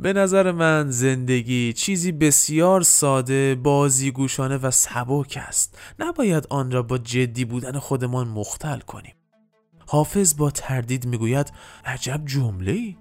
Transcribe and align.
به 0.00 0.12
نظر 0.12 0.52
من 0.52 0.90
زندگی 0.90 1.72
چیزی 1.72 2.12
بسیار 2.12 2.82
ساده، 2.82 3.54
بازیگوشانه 3.54 4.56
و 4.56 4.70
سبک 4.70 5.38
است. 5.48 5.78
نباید 5.98 6.46
آن 6.50 6.70
را 6.70 6.82
با 6.82 6.98
جدی 6.98 7.44
بودن 7.44 7.78
خودمان 7.78 8.28
مختل 8.28 8.78
کنیم. 8.78 9.14
حافظ 9.86 10.36
با 10.36 10.50
تردید 10.50 11.06
می‌گوید 11.06 11.52
عجب 11.84 12.20
جمله 12.26 12.96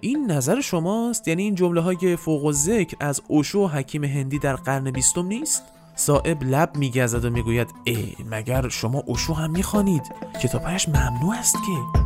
این 0.00 0.30
نظر 0.30 0.60
شماست؟ 0.60 1.28
یعنی 1.28 1.42
این 1.42 1.54
جمله 1.54 1.80
های 1.80 2.16
فوق 2.16 2.44
و 2.44 2.52
ذکر 2.52 2.96
از 3.00 3.22
اوشو 3.28 3.68
حکیم 3.68 4.04
هندی 4.04 4.38
در 4.38 4.56
قرن 4.56 4.90
بیستم 4.90 5.26
نیست؟ 5.26 5.62
صاحب 5.94 6.42
لب 6.42 6.76
میگزد 6.76 7.24
و 7.24 7.30
می‌گوید 7.30 7.68
ای 7.84 8.12
مگر 8.30 8.68
شما 8.68 9.02
اوشو 9.06 9.34
هم 9.34 9.50
می‌خوانید؟ 9.50 10.02
کتابهایش 10.42 10.88
ممنوع 10.88 11.34
است 11.38 11.54
که. 11.54 12.05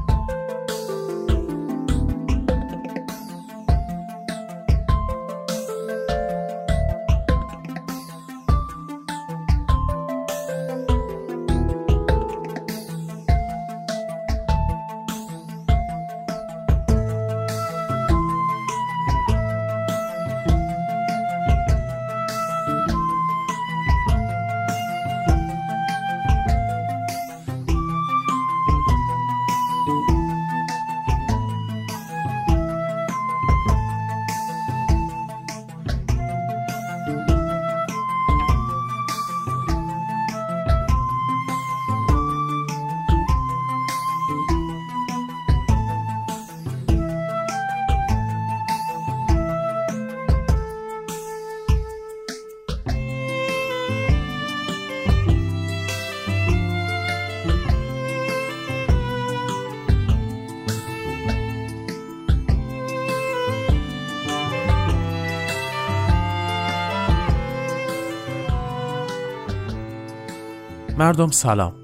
مردم 71.01 71.31
سلام. 71.31 71.75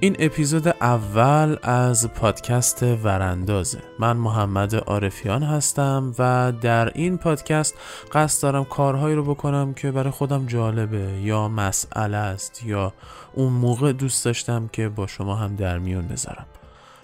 این 0.00 0.16
اپیزود 0.18 0.68
اول 0.68 1.56
از 1.62 2.08
پادکست 2.08 2.82
وراندازه. 2.82 3.78
من 3.98 4.16
محمد 4.16 4.74
عارفیان 4.74 5.42
هستم 5.42 6.14
و 6.18 6.52
در 6.60 6.92
این 6.94 7.18
پادکست 7.18 7.74
قصد 8.12 8.42
دارم 8.42 8.64
کارهایی 8.64 9.16
رو 9.16 9.24
بکنم 9.34 9.74
که 9.74 9.90
برای 9.90 10.10
خودم 10.10 10.46
جالبه 10.46 11.20
یا 11.22 11.48
مسئله 11.48 12.16
است 12.16 12.64
یا 12.64 12.92
اون 13.34 13.52
موقع 13.52 13.92
دوست 13.92 14.24
داشتم 14.24 14.68
که 14.72 14.88
با 14.88 15.06
شما 15.06 15.34
هم 15.34 15.56
در 15.56 15.78
میون 15.78 16.08
بذارم. 16.08 16.46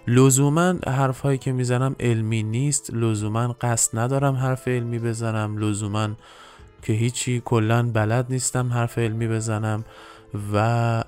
لزوما 0.06 0.74
حرفهایی 0.86 1.38
که 1.38 1.52
می‌زنم 1.52 1.96
علمی 2.00 2.42
نیست 2.42 2.94
لزوما 2.94 3.56
قصد 3.60 3.98
ندارم 3.98 4.34
حرف 4.34 4.68
علمی 4.68 4.98
بزنم 4.98 5.58
لزوما 5.58 6.08
که 6.82 6.92
هیچی 6.92 7.42
کلا 7.44 7.90
بلد 7.92 8.26
نیستم 8.30 8.72
حرف 8.72 8.98
علمی 8.98 9.28
بزنم. 9.28 9.84
و 10.52 11.04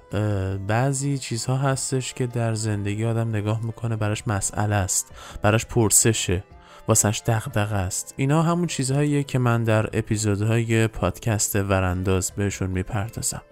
بعضی 0.68 1.18
چیزها 1.18 1.56
هستش 1.56 2.14
که 2.14 2.26
در 2.26 2.54
زندگی 2.54 3.04
آدم 3.04 3.28
نگاه 3.28 3.60
می‌کنه 3.64 3.96
براش 3.96 4.22
مسئله 4.26 4.74
است 4.74 5.12
براش 5.42 5.66
پرسشه 5.66 6.44
واسش 6.88 7.22
دغدغه 7.26 7.76
است. 7.76 8.14
اینا 8.16 8.42
همون 8.42 8.66
چیزهاییه 8.66 9.22
که 9.22 9.38
من 9.38 9.64
در 9.64 9.86
اپیزودهای 9.92 10.86
پادکست 10.86 11.56
ورانداز 11.56 12.32
بهشون 12.36 12.70
می‌پردازم. 12.70 13.42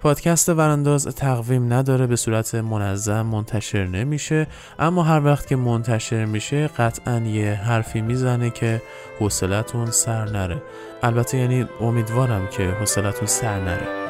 پادکست 0.00 0.48
ورانداز 0.48 1.06
تقویم 1.06 1.72
نداره 1.72 2.06
به 2.06 2.16
صورت 2.16 2.54
منظم 2.54 3.22
منتشر 3.22 3.86
نمیشه 3.86 4.46
اما 4.78 5.02
هر 5.02 5.24
وقت 5.24 5.46
که 5.46 5.56
منتشر 5.56 6.24
میشه 6.24 6.68
قطعا 6.68 7.18
یه 7.18 7.54
حرفی 7.54 8.00
می‌زنه 8.00 8.50
که 8.50 8.82
حوصلتون 9.20 9.90
سر 9.90 10.24
نره. 10.24 10.62
البته 11.02 11.38
یعنی 11.38 11.66
امیدوارم 11.80 12.48
که 12.48 12.62
حوصلتون 12.62 13.26
سر 13.26 13.60
نره. 13.60 14.07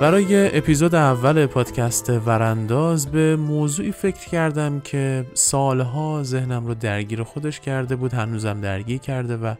برای 0.00 0.58
اپیزود 0.58 0.94
اول 0.94 1.46
پادکست 1.46 2.10
ورانداز 2.10 3.10
به 3.10 3.36
موضوعی 3.36 3.92
فکر 3.92 4.28
کردم 4.28 4.80
که 4.80 5.26
سالها 5.34 6.22
ذهنم 6.22 6.66
رو 6.66 6.74
درگیر 6.74 7.22
خودش 7.22 7.60
کرده 7.60 7.96
بود 7.96 8.14
هنوزم 8.14 8.60
درگیر 8.60 8.98
کرده 8.98 9.36
و 9.36 9.54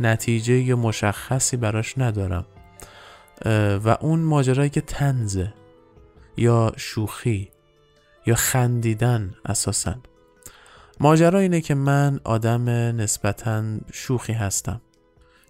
نتیجه 0.00 0.74
مشخصی 0.74 1.56
براش 1.56 1.98
ندارم. 1.98 2.46
و 3.84 3.96
اون 4.00 4.20
ماجرایی 4.20 4.70
که 4.70 4.80
تنزه 4.80 5.54
یا 6.36 6.72
شوخی 6.76 7.50
یا 8.26 8.34
خندیدن 8.34 9.34
اساسا. 9.46 9.94
ماجرا 11.00 11.38
اینه 11.38 11.60
که 11.60 11.74
من 11.74 12.20
آدم 12.24 12.68
نسبتا 12.70 13.64
شوخی 13.92 14.32
هستم. 14.32 14.80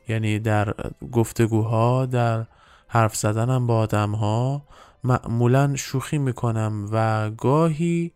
یعنی 0.08 0.38
در 0.38 0.74
گفتگوها 1.12 2.06
در 2.06 2.46
حرف 2.88 3.16
زدنم 3.16 3.66
با 3.66 3.78
آدم 3.78 4.12
ها 4.12 4.66
معمولا 5.04 5.76
شوخی 5.76 6.18
می‌کنم 6.18 6.88
و 6.92 7.30
گاهی 7.30 8.12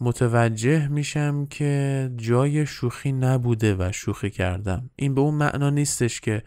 متوجه 0.00 0.88
میشم 0.88 1.46
که 1.46 2.10
جای 2.16 2.66
شوخی 2.66 3.12
نبوده 3.12 3.74
و 3.78 3.92
شوخی 3.92 4.30
کردم. 4.30 4.90
این 4.96 5.14
به 5.14 5.20
اون 5.20 5.34
معنا 5.34 5.70
نیستش 5.70 6.20
که 6.20 6.42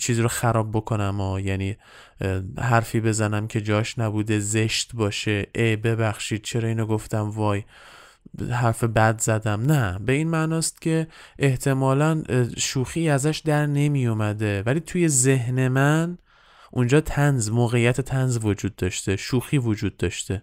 چیزی 0.00 0.22
رو 0.22 0.28
خراب 0.28 0.70
بکنم 0.70 1.20
و 1.20 1.40
یعنی 1.40 1.76
حرفی 2.58 3.00
بزنم 3.00 3.46
که 3.46 3.60
جاش 3.60 3.98
نبوده 3.98 4.38
زشت 4.38 4.90
باشه 4.94 5.46
ای 5.54 5.76
ببخشید 5.76 6.42
چرا 6.42 6.68
اینو 6.68 6.86
گفتم 6.86 7.30
وای 7.30 7.62
حرف 8.50 8.84
بد 8.84 9.20
زدم. 9.20 9.62
نه 9.62 9.98
به 9.98 10.12
این 10.12 10.28
معناست 10.28 10.80
که 10.80 11.06
احتمالا 11.38 12.22
شوخی 12.56 13.08
ازش 13.08 13.42
در 13.44 13.66
نمی 13.66 14.06
اومده 14.06 14.62
ولی 14.62 14.80
توی 14.80 15.08
ذهن 15.08 15.68
من 15.68 16.18
اونجا 16.76 17.00
تنز 17.00 17.50
موقعیت 17.50 18.00
تنز 18.00 18.38
وجود 18.42 18.76
داشته 18.76 19.16
شوخی 19.16 19.58
وجود 19.58 19.96
داشته. 19.96 20.42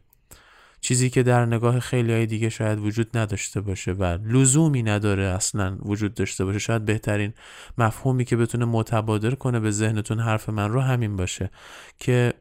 چیزی 0.82 1.10
که 1.10 1.24
در 1.24 1.46
نگاه 1.46 1.80
خیلی 1.80 2.14
های 2.14 2.26
دیگه 2.26 2.50
شاید 2.50 2.80
وجود 2.80 3.18
نداشته 3.18 3.62
باشه 3.62 3.92
و 3.92 4.04
لزومی 4.04 4.84
نداره 4.84 5.24
اصلا 5.24 5.78
وجود 5.82 6.14
داشته 6.14 6.46
باشه. 6.46 6.60
شاید 6.60 6.86
بهترین 6.86 7.34
مفهومی 7.78 8.26
که 8.26 8.36
بتونه 8.38 8.66
متبادر 8.66 9.36
کنه 9.36 9.60
به 9.60 9.72
ذهنتون 9.72 10.20
حرف 10.20 10.50
من 10.50 10.70
رو 10.70 10.82
همین 10.82 11.16
باشه 11.16 11.52
که 12.00 12.34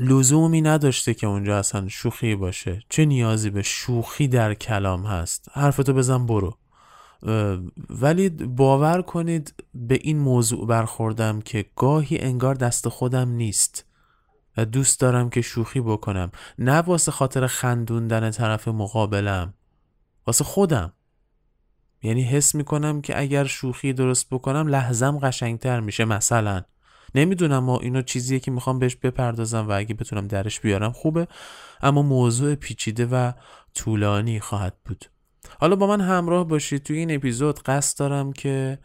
لزومی 0.00 0.62
نداشته 0.62 1.14
که 1.14 1.26
اونجا 1.26 1.58
اصلا 1.58 1.88
شوخی 1.88 2.34
باشه. 2.34 2.82
چه 2.88 3.04
نیازی 3.04 3.50
به 3.50 3.62
شوخی 3.62 4.28
در 4.28 4.54
کلام 4.54 5.06
هست؟ 5.06 5.48
حرفتو 5.52 5.92
بزن 5.92 6.26
برو. 6.26 6.56
ولی 7.90 8.28
باور 8.28 9.02
کنید 9.02 9.54
به 9.74 9.98
این 10.02 10.18
موضوع 10.18 10.66
برخوردم 10.66 11.40
که 11.40 11.64
گاهی 11.76 12.18
انگار 12.18 12.54
دست 12.54 12.88
خودم 12.88 13.28
نیست 13.28 13.84
و 14.56 14.64
دوست 14.64 15.00
دارم 15.00 15.30
که 15.30 15.40
شوخی 15.40 15.80
بکنم. 15.80 16.30
نه 16.58 16.72
واسه 16.72 17.12
خاطر 17.12 17.46
خندوندن 17.46 18.30
طرف 18.30 18.68
مقابلم 18.68 19.54
واسه 20.26 20.44
خودم. 20.44 20.92
یعنی 22.02 22.22
حس 22.22 22.54
می‌کنم 22.54 23.00
که 23.00 23.20
اگر 23.20 23.44
شوخی 23.44 23.92
درست 23.92 24.26
بکنم 24.30 24.68
لحظم 24.68 25.18
قشنگتر 25.18 25.80
میشه 25.80 26.04
مثلا. 26.04 26.62
نمی‌دونم 27.14 27.58
ما 27.58 27.78
اینو 27.78 28.02
چیزیه 28.02 28.38
که 28.38 28.50
می‌خوام 28.50 28.78
بهش 28.78 28.96
بپردازم 28.96 29.68
و 29.68 29.72
اگه 29.72 29.94
بتونم 29.94 30.26
درش 30.26 30.60
بیارم 30.60 30.92
خوبه 30.92 31.28
اما 31.82 32.02
موضوع 32.02 32.54
پیچیده 32.54 33.06
و 33.06 33.32
طولانی 33.74 34.40
خواهد 34.40 34.74
بود. 34.84 35.04
حالا 35.60 35.76
با 35.76 35.86
من 35.86 36.00
همراه 36.00 36.48
باشید. 36.48 36.82
توی 36.82 36.98
این 36.98 37.14
اپیزود 37.14 37.62
قصد 37.62 37.98
دارم 37.98 38.32
که 38.32 38.78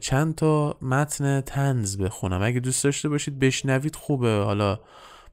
چند 0.00 0.34
تا 0.34 0.76
متن 0.82 1.40
تنز 1.40 1.98
بخونم. 1.98 2.42
اگه 2.42 2.60
دوست 2.60 2.84
داشته 2.84 3.08
باشید 3.08 3.38
بشنوید 3.38 3.96
خوبه. 3.96 4.42
حالا 4.44 4.80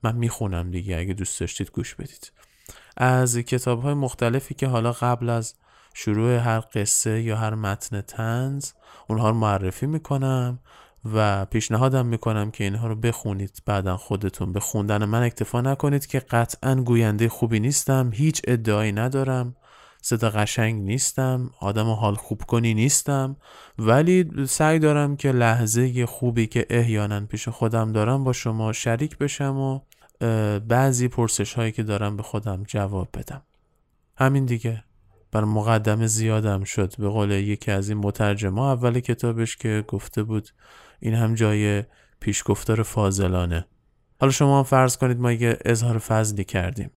من 0.04 0.16
می‌خونم 0.16 0.72
دیگه. 0.72 0.98
اگه 0.98 1.14
دوست 1.14 1.40
داشتید 1.40 1.72
گوش 1.72 1.96
بدید. 1.96 2.32
از 2.98 3.38
کتاب 3.38 3.82
های 3.82 3.94
مختلفی 3.94 4.54
که 4.54 4.68
حالا 4.68 4.92
قبل 4.92 5.30
از 5.30 5.54
شروع 5.94 6.38
هر 6.38 6.64
قصه 6.74 7.22
یا 7.22 7.38
هر 7.38 7.56
متن 7.56 8.02
تنز 8.02 8.72
اونها 9.08 9.30
رو 9.30 9.36
معرفی 9.36 9.86
می‌کنم 9.86 10.60
و 11.14 11.46
پیشنهادم 11.46 12.06
می‌کنم 12.06 12.52
که 12.52 12.64
اینها 12.64 12.88
رو 12.88 12.96
بخونید. 12.96 13.62
بعدا 13.66 13.98
خودتون 13.98 14.54
به 14.54 14.60
خوندن 14.60 15.06
من 15.06 15.24
اکتفا 15.24 15.62
نکنید 15.62 16.06
که 16.06 16.20
قطعا 16.20 16.76
گوینده 16.76 17.30
خوبی 17.30 17.60
نیستم. 17.60 18.12
هیچ 18.14 18.42
ادعایی 18.48 18.92
ندارم. 18.92 19.56
صدا 20.06 20.30
قشنگ 20.30 20.84
نیستم 20.84 21.52
آدم 21.60 21.90
حال 21.90 22.16
خوب 22.16 22.42
کنی 22.42 22.74
نیستم. 22.74 23.36
ولی 23.80 24.46
سعی 24.48 24.80
دارم 24.80 25.16
که 25.16 25.32
لحظه 25.32 26.06
خوبی 26.06 26.48
که 26.48 26.66
احیانا 26.70 27.26
پیش 27.26 27.50
خودم 27.50 27.92
دارم 27.92 28.24
با 28.24 28.34
شما 28.34 28.74
شریک 28.74 29.18
بشم 29.18 29.58
و 29.58 29.80
بعضی 30.60 31.08
پرسش 31.08 31.54
هایی 31.54 31.72
که 31.72 31.84
دارم 31.84 32.18
به 32.18 32.24
خودم 32.24 32.64
جواب 32.64 33.10
بدم. 33.14 33.42
همین 34.18 34.46
دیگه. 34.46 34.84
بر 35.32 35.44
مقدم 35.44 36.06
زیادم 36.06 36.64
شد. 36.64 36.98
به 36.98 37.10
قول 37.10 37.32
یکی 37.32 37.72
از 37.72 37.90
این 37.90 37.98
مترجمه 37.98 38.62
اول 38.62 39.00
کتابش 39.00 39.58
که 39.58 39.84
گفته 39.88 40.24
بود 40.24 40.50
این 41.00 41.14
هم 41.14 41.36
جای 41.36 41.84
پیشگفتار 42.20 42.84
فاضلانه. 42.84 43.66
حالا 44.20 44.32
شما 44.32 44.58
هم 44.58 44.64
فرض 44.64 44.98
کنید 44.98 45.20
ما 45.20 45.32
یه 45.32 45.58
اظهار 45.66 45.98
فضلی 45.98 46.44
کردیم. 46.44 46.92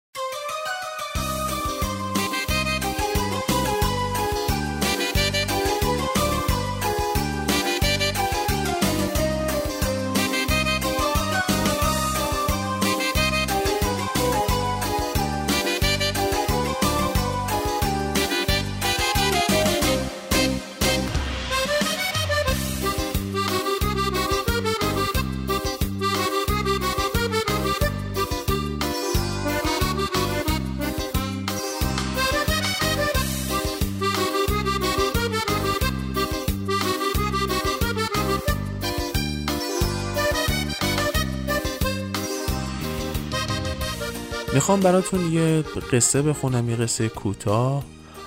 می‌خوام 44.77 44.93
براتون 44.93 45.33
یه 45.33 45.65
قصه 45.93 46.23
بخونم 46.23 46.71
یه 46.71 46.77
قصه 46.77 47.09
کوتاه 47.09 47.85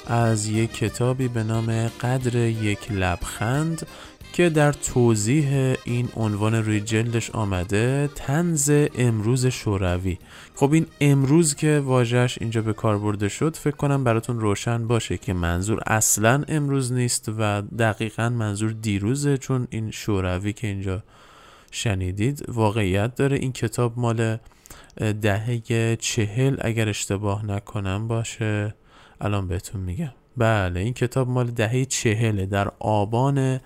از 0.07 0.48
یک 0.48 0.74
کتابی 0.74 1.28
به 1.28 1.44
نام 1.44 1.88
قدر 1.88 2.36
یک 2.36 2.92
لبخند 2.92 3.88
که 4.34 4.50
در 4.50 4.72
توضیح 4.72 5.75
این 5.86 6.10
عنوان 6.16 6.56
روی 6.56 6.80
جلدش 6.80 7.31
آمده 7.31 8.10
تنز 8.16 8.72
امروز 8.96 9.46
شوروی. 9.46 10.18
خب 10.56 10.74
این 10.74 10.86
امروز 11.01 11.56
که 11.56 11.81
واژش 11.86 12.38
اینجا 12.42 12.62
به 12.62 12.74
کار 12.74 12.98
برده 12.98 13.30
شد 13.30 13.56
فکر 13.56 13.75
کنم 13.75 14.04
براتون 14.04 14.40
روشن 14.40 14.88
باشه 14.88 15.18
که 15.18 15.34
منظور 15.34 15.84
اصلا 15.88 16.44
امروز 16.48 16.92
نیست 16.92 17.31
و 17.38 17.62
دقیقا 17.62 18.30
منظور 18.30 18.72
دیروزه 18.72 19.38
چون 19.38 19.68
این 19.69 19.92
شوروی 19.92 20.54
که 20.54 20.68
اینجا 20.68 21.04
شنیدید 21.72 22.46
واقعیت 22.48 23.16
داره. 23.16 23.38
این 23.38 23.51
کتاب 23.51 24.00
مال 24.00 24.38
دهه 24.97 25.95
چهل 25.95 26.57
اگر 26.62 26.89
اشتباه 26.89 27.45
نکنم 27.45 28.07
باشه. 28.07 28.75
الان 29.21 29.47
بهتون 29.47 29.81
میگم. 29.81 30.12
بله 30.38 30.80
این 30.80 30.94
کتاب 30.94 31.30
مال 31.30 31.51
دهه 31.51 31.86
چهله. 31.86 32.45
در 32.45 32.71
آبان 32.80 33.59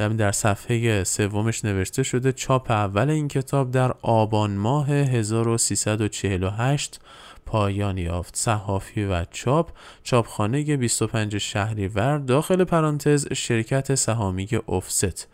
یعنی 0.00 0.16
در 0.16 0.32
صفحه 0.32 1.04
سومش 1.04 1.64
نوشته 1.64 2.02
شده 2.02 2.32
چاپ 2.32 2.70
اول 2.70 3.10
این 3.10 3.28
کتاب 3.28 3.70
در 3.70 3.94
آبان 4.02 4.50
ماه 4.50 4.90
1348 4.90 7.00
پایان 7.46 7.98
یافت. 7.98 8.36
صحافی 8.36 9.04
و 9.04 9.24
چاپ. 9.30 9.70
چاپخانه 10.02 10.76
25 10.76 11.38
شهریور. 11.38 12.18
داخل 12.18 12.64
پرانتز 12.64 13.32
شرکت 13.32 13.94
سهامی 13.94 14.48
افست. 14.68 15.28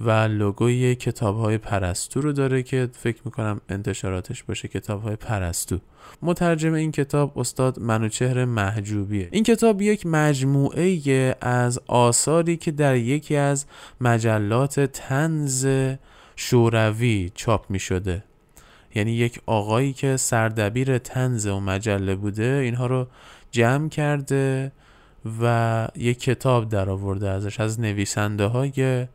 و 0.00 0.10
لوگوی 0.10 0.94
کتاب 0.94 1.38
های 1.38 1.58
پرستو 1.58 2.20
رو 2.20 2.32
داره 2.32 2.62
که 2.62 2.88
فکر 2.92 3.20
می‌کنم 3.24 3.60
انتشاراتش 3.68 4.42
باشه 4.42 4.68
کتاب 4.68 5.02
های 5.02 5.16
پرستو. 5.16 5.78
مترجم 6.22 6.72
این 6.72 6.92
کتاب 6.92 7.38
استاد 7.38 7.78
منوچهر 7.78 8.44
محجوبیه. 8.44 9.28
این 9.32 9.44
کتاب 9.44 9.82
یک 9.82 10.06
مجموعه 10.06 11.36
از 11.40 11.80
آثاری 11.86 12.56
که 12.56 12.70
در 12.70 12.96
یکی 12.96 13.36
از 13.36 13.66
مجلات 14.00 14.80
تنز 14.80 15.68
شوروی 16.36 17.30
چاپ 17.34 17.70
می 17.70 17.78
شده 17.78 18.24
یعنی 18.94 19.12
یک 19.12 19.40
آقایی 19.46 19.92
که 19.92 20.16
سردبیر 20.16 20.98
تنز 20.98 21.46
و 21.46 21.60
مجله 21.60 22.14
بوده 22.14 22.60
اینها 22.64 22.86
رو 22.86 23.06
جمع 23.50 23.88
کرده 23.88 24.72
و 25.42 25.88
یک 25.96 26.20
کتاب 26.20 26.68
در 26.68 26.90
آورده 26.90 27.28
ازش 27.28 27.60
از 27.60 27.80
نویسنده 27.80 28.44
های 28.44 29.06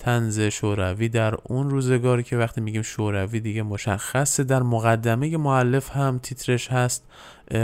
تنز 0.00 0.40
شوروی 0.40 1.08
در 1.08 1.34
اون 1.44 1.70
روزگاری 1.70 2.22
که 2.22 2.36
وقتی 2.36 2.60
میگیم 2.60 2.82
شوروی 2.82 3.40
دیگه 3.40 3.62
مشخصه 3.62 4.44
در 4.44 4.62
مقدمه 4.62 5.36
معلف 5.36 5.96
هم 5.96 6.18
تیترش 6.18 6.68
هست 6.68 7.04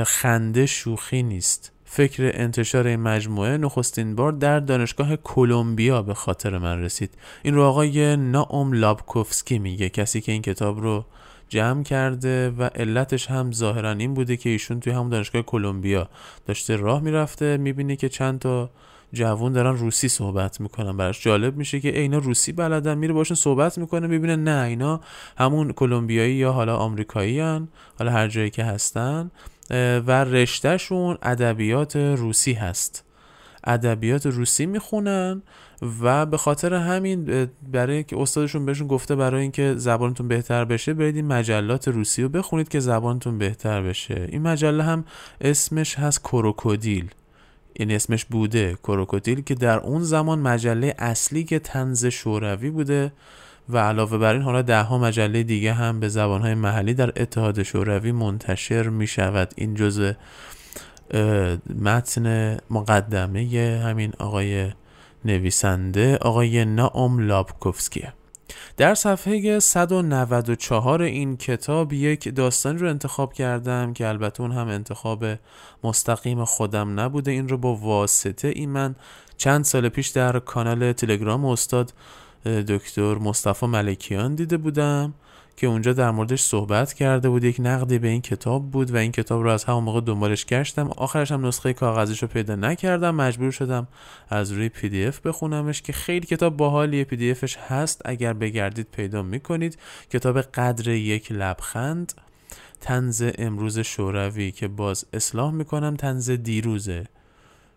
خنده 0.07 0.67
شوخی 0.67 1.23
نیست. 1.23 1.73
فکر 1.85 2.31
انتشار 2.35 2.87
این 2.87 3.01
مجموعه 3.01 3.57
نخستین 3.57 4.15
بار 4.15 4.33
در 4.33 4.61
دانشگاه 4.61 5.17
کلمبیا 5.17 6.03
به 6.03 6.15
خاطر 6.15 6.59
من 6.59 6.83
رسید. 6.83 7.11
این 7.43 7.55
رو 7.55 7.63
آقای 7.63 8.17
ناوم 8.17 8.73
لابکوفسکی 8.73 9.59
میگه 9.59 9.89
کسی 9.89 10.21
که 10.21 10.33
این 10.33 10.43
کتاب 10.43 10.81
رو 10.81 11.05
جمع 11.49 11.83
کرده 11.83 12.51
و 12.51 12.63
علتش 12.63 13.31
هم 13.31 13.53
ظاهرا 13.53 13.91
این 13.91 14.15
بوده 14.15 14.37
که 14.37 14.51
ایشون 14.51 14.81
توی 14.81 14.93
همون 14.93 15.09
دانشگاه 15.09 15.43
کلمبیا 15.43 16.09
داشته 16.47 16.77
راه 16.77 17.01
می‌رفته 17.01 17.57
می‌بینه 17.57 17.97
که 17.97 18.09
چند 18.09 18.39
تا 18.39 18.71
جوون 19.13 19.53
دارن 19.53 19.77
روسی 19.77 20.09
صحبت 20.09 20.61
می‌کنن. 20.61 20.97
براش 20.97 21.25
جالب 21.25 21.57
میشه 21.57 21.81
که 21.81 21.99
اینا 21.99 22.19
روسی 22.19 22.53
بلدن 22.53 22.99
میره 22.99 23.13
باشون 23.13 23.35
صحبت 23.35 23.79
می‌کنه 23.79 24.07
می‌بینه 24.07 24.37
نه 24.37 24.65
اینا 24.67 25.01
همون 25.39 25.73
کلمبیایی 25.73 26.35
یا 26.35 26.53
حالا 26.53 26.77
آمریکایی 26.77 27.41
هن. 27.41 27.69
حالا 27.99 28.13
هر 28.13 28.29
جایی 28.29 28.51
که 28.51 28.65
هستن 28.65 29.31
و 30.07 30.25
رشتهشون 30.25 31.19
ادبیات 31.23 31.97
روسی 31.97 32.53
هست. 32.53 33.05
ادبیات 33.65 34.27
روسی 34.27 34.67
می‌خونن 34.67 35.43
و 36.03 36.27
به 36.27 36.37
خاطر 36.37 36.75
همین 36.75 37.49
برای 37.73 38.05
که 38.05 38.21
استادشون 38.21 38.67
بهشون 38.67 38.87
گفته 38.87 39.17
برای 39.17 39.43
اینکه 39.43 39.75
زبانتون 39.77 40.29
بهتر 40.29 40.65
بشه 40.65 40.95
برید 40.95 41.17
این 41.17 41.27
مجلات 41.27 41.89
روسی 41.89 42.23
رو 42.23 42.29
بخونید 42.29 42.69
که 42.69 42.81
زبانتون 42.81 43.39
بهتر 43.39 43.83
بشه. 43.83 44.29
این 44.33 44.43
مجله 44.43 44.83
هم 44.83 45.05
اسمش 45.41 45.99
هست 45.99 46.23
کروکودیل. 46.23 47.11
این 47.79 47.91
اسمش 47.91 48.25
بوده 48.25 48.75
کروکودیل 48.83 49.41
که 49.41 49.55
در 49.55 49.79
اون 49.79 50.03
زمان 50.03 50.39
مجله 50.39 50.95
اصلی 50.99 51.45
که 51.45 51.59
تنز 51.59 52.07
شوروی 52.07 52.71
بوده 52.71 53.13
و 53.69 53.79
علاوه 53.79 54.19
بر 54.19 54.33
این 54.33 54.43
حالا 54.43 54.63
ده 54.63 54.83
ها 54.83 54.99
مجله 54.99 55.43
دیگه 55.43 55.73
هم 55.73 56.01
به 56.01 56.09
زبانهای 56.09 56.55
محلی 56.55 56.95
در 56.95 57.23
اتحاد 57.23 57.63
شوروی 57.63 58.13
منتشر 58.13 58.89
می 58.89 59.07
شود 59.07 59.53
این 59.57 59.75
جزء 59.75 60.13
متن 61.81 62.57
مقدمه 62.71 63.81
همین 63.85 64.13
آقای 64.19 64.73
نویسنده 65.25 66.17
آقای 66.17 66.65
ناوم 66.65 67.19
لابکوفسکیه. 67.19 68.13
در 68.77 68.95
صفحه 68.95 69.61
194 69.61 71.03
این 71.03 71.37
کتاب 71.37 71.93
یک 71.93 72.35
داستانی 72.35 72.79
رو 72.79 72.89
انتخاب 72.89 73.33
کردم 73.33 73.93
که 73.93 74.09
البته 74.09 74.41
اون 74.41 74.53
هم 74.53 74.69
انتخاب 74.69 75.25
مستقیم 75.85 76.45
خودم 76.45 77.01
نبوده. 77.01 77.31
این 77.31 77.49
رو 77.49 77.59
با 77.59 77.77
واسطه 77.77 78.49
این 78.49 78.71
من 78.71 78.95
چند 79.37 79.65
سال 79.65 79.89
پیش 79.89 80.09
در 80.09 80.39
کانال 80.39 80.93
تلگرام 80.93 81.45
استاد 81.45 81.93
دکتر 82.45 83.15
مصطفی 83.15 83.67
ملکیان 83.67 84.35
دیده 84.35 84.57
بودم. 84.57 85.15
که 85.57 85.67
اونجا 85.67 85.93
در 85.93 86.11
موردش 86.11 86.43
صحبت 86.43 86.93
کرده 86.93 87.29
بود. 87.29 87.45
یک 87.45 87.57
نقدی 87.59 87.99
به 87.99 88.09
این 88.09 88.21
کتاب 88.21 88.71
بود 88.71 88.91
و 88.91 88.97
این 88.97 89.13
کتاب 89.13 89.43
رو 89.43 89.51
از 89.51 89.65
همون 89.65 89.85
موقع 89.85 90.01
دنبالش 90.01 90.47
گشتم. 90.47 90.91
آخرش 90.91 91.33
هم 91.33 91.47
نسخه 91.47 91.73
کاغذیش 91.73 92.23
رو 92.23 92.29
پیدا 92.29 92.57
نکردم. 92.57 93.15
مجبور 93.15 93.51
شدم 93.51 93.89
از 94.31 94.53
روی 94.53 94.69
PDF 94.69 95.21
بخونمش 95.21 95.83
که 95.83 95.93
خیلی 95.93 96.27
کتاب 96.27 96.57
باحالیه. 96.57 97.05
PDF 97.05 97.31
ش 97.31 97.57
هست. 97.57 98.03
اگر 98.05 98.33
بگردید 98.33 98.87
پیدا 98.93 99.23
می‌کنید. 99.23 99.79
کتاب 100.11 100.41
قدر 100.41 100.89
یک 100.89 101.33
لبخند. 101.33 102.13
تنز 102.81 103.25
امروز 103.39 103.79
شوروی 103.79 104.51
که 104.51 104.69
باز 104.69 105.07
اصلاح 105.13 105.53
می‌کنم. 105.53 105.97
تنز 105.97 106.31
دیروزه 106.31 107.05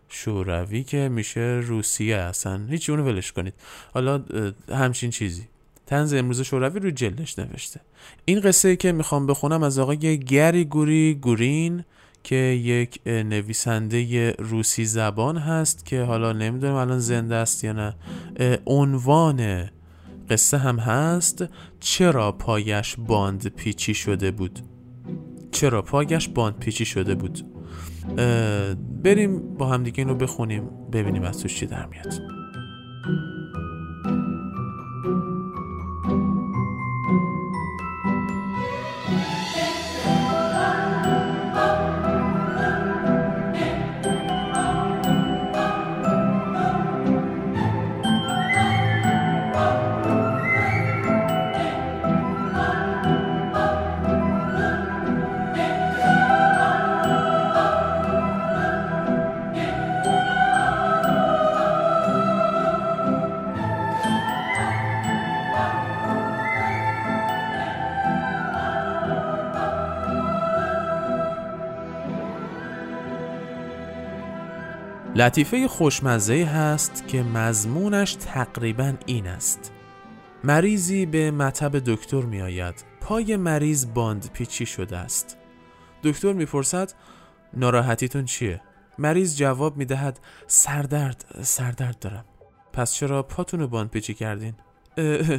شوروی 0.08 0.84
که 0.84 1.08
میشه 1.08 1.60
روسیه 1.66 2.16
اصلا. 2.16 2.66
هیچی 2.70 2.92
اونو 2.92 3.04
ولش 3.04 3.32
کنید. 3.32 3.54
حالا 3.94 4.24
همچین 4.72 5.10
چیزی. 5.10 5.49
تنز 5.90 6.14
امروز 6.14 6.40
شوروی 6.40 6.80
رو 6.80 6.90
جلدش 6.90 7.38
نوشته. 7.38 7.80
این 8.24 8.40
قصه 8.40 8.68
ای 8.68 8.76
که 8.76 8.92
می‌خوام 8.92 9.26
بخونم 9.26 9.62
از 9.62 9.78
آقای 9.78 10.18
گری 10.18 10.64
گوری 10.64 11.14
گورین 11.14 11.84
که 12.22 12.36
یک 12.36 13.00
نویسنده 13.06 14.30
روسی 14.38 14.84
زبان 14.84 15.36
هست 15.36 15.86
که 15.86 16.02
حالا 16.02 16.32
نمی‌دونم 16.32 16.74
الان 16.74 16.98
زنده 16.98 17.34
است 17.34 17.64
یا 17.64 17.72
نه. 17.72 17.94
عنوان 18.66 19.70
قصه 20.30 20.58
هم 20.58 20.78
هست. 20.78 21.44
چرا 21.80 22.32
پایش 22.32 22.96
باند 22.98 23.46
پیچی 23.46 23.94
شده 23.94 24.30
بود؟ 24.30 24.58
چرا 25.52 25.82
پایش 25.82 26.28
باند 26.28 26.58
پیچی 26.58 26.84
شده 26.84 27.14
بود؟ 27.14 27.46
بریم 29.02 29.54
با 29.54 29.66
همدیگه 29.66 29.98
این 29.98 30.08
رو 30.08 30.14
بخونیم 30.14 30.62
ببینیم 30.92 31.22
از 31.22 31.42
توش 31.42 31.54
چی 31.54 31.66
در 31.66 31.86
میاد. 31.86 32.40
لطیفه 75.14 75.68
خوشمزه 75.68 76.44
هست 76.44 77.08
که 77.08 77.22
مضمونش 77.22 78.14
تقریبا 78.14 78.94
این 79.06 79.26
است. 79.26 79.72
مریضی 80.44 81.06
به 81.06 81.30
مطب 81.30 81.78
دکتر 81.78 82.22
می 82.22 82.42
آید 82.42 82.84
پای 83.00 83.36
مریض 83.36 83.86
باند 83.94 84.30
پیچی 84.32 84.66
شده 84.66 84.96
است. 84.96 85.36
دکتر 86.02 86.32
می‌پرسد 86.32 86.92
ناراحتیتون 87.54 88.24
چیه؟ 88.24 88.60
مریض 88.98 89.36
جواب 89.36 89.76
می 89.76 89.84
دهد 89.84 90.20
سردرد 90.46 91.24
سردرد 91.42 91.98
دارم. 91.98 92.24
پس 92.72 92.92
چرا 92.92 93.22
پاتون 93.22 93.66
باند 93.66 93.90
پیچی 93.90 94.14
کردین؟ 94.14 94.54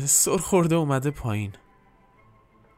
سر 0.06 0.38
خورده 0.38 0.76
اومده 0.76 1.12
پایین. 1.12 1.52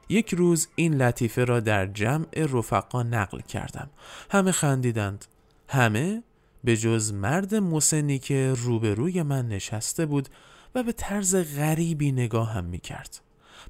یک 0.10 0.34
روز 0.34 0.68
این 0.76 0.94
لطیفه 0.94 1.46
را 1.46 1.60
در 1.60 1.86
جمع 1.86 2.28
رفقا 2.36 3.04
نقل 3.04 3.40
کردم. 3.40 3.90
همه 4.32 4.52
خندیدند. 4.52 5.26
همه؟ 5.70 6.24
به 6.64 6.78
جز 6.78 7.14
مرد 7.14 7.56
مسنی 7.56 8.20
که 8.20 8.54
روبروی 8.58 9.24
من 9.24 9.48
نشسته 9.48 10.06
بود 10.06 10.30
و 10.76 10.84
به 10.84 10.92
طرز 10.92 11.36
غریبی 11.36 12.12
نگاه 12.12 12.52
هم 12.52 12.66
می 12.66 12.80
کرد. 12.80 13.22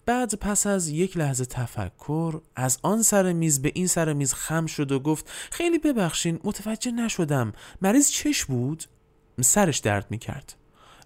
بعد 0.06 0.36
پس 0.36 0.68
از 0.68 0.88
یک 0.88 1.18
لحظه 1.18 1.46
تفکر 1.46 2.42
از 2.56 2.80
آن 2.82 3.02
سر 3.02 3.34
میز 3.34 3.62
به 3.62 3.72
این 3.76 3.88
سر 3.88 4.14
میز 4.14 4.34
خم 4.34 4.66
شد 4.66 4.92
و 4.92 5.00
گفت 5.00 5.30
خیلی 5.52 5.80
ببخشین 5.80 6.40
متوجه 6.44 6.92
نشدم 6.92 7.54
مریض 7.82 8.10
چش 8.10 8.46
بود؟ 8.46 8.84
سرش 9.42 9.80
درد 9.80 10.08
می 10.10 10.18
کرد 10.18 10.56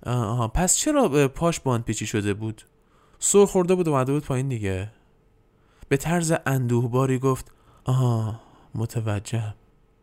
آها 0.06 0.48
پس 0.48 0.75
چرا 0.75 1.27
پاش 1.27 1.60
باند 1.60 1.84
پیچی 1.84 2.06
شده 2.06 2.34
بود؟ 2.34 2.62
سر 3.20 3.46
خورده 3.46 3.75
بود 3.75 3.88
و 3.88 3.91
اومده 3.91 4.12
بود 4.12 4.24
پایین 4.24 4.48
دیگه 4.48 4.91
به 5.89 5.98
طرز 5.98 6.34
اندوهباری 6.46 7.20
گفت 7.20 7.51
آها 7.86 8.39
متوجه 8.75 9.53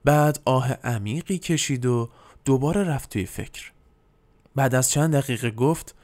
بعد 0.04 0.40
آه 0.44 0.72
عمیقی 0.72 1.38
کشید 1.38 1.86
و 1.86 2.10
دوباره 2.44 2.84
رفت 2.84 3.10
توی 3.10 3.26
فکر. 3.26 3.72
بعد 4.54 4.74
از 4.74 4.90
چند 4.90 5.16
دقیقه 5.16 5.50
گفت 5.50 5.94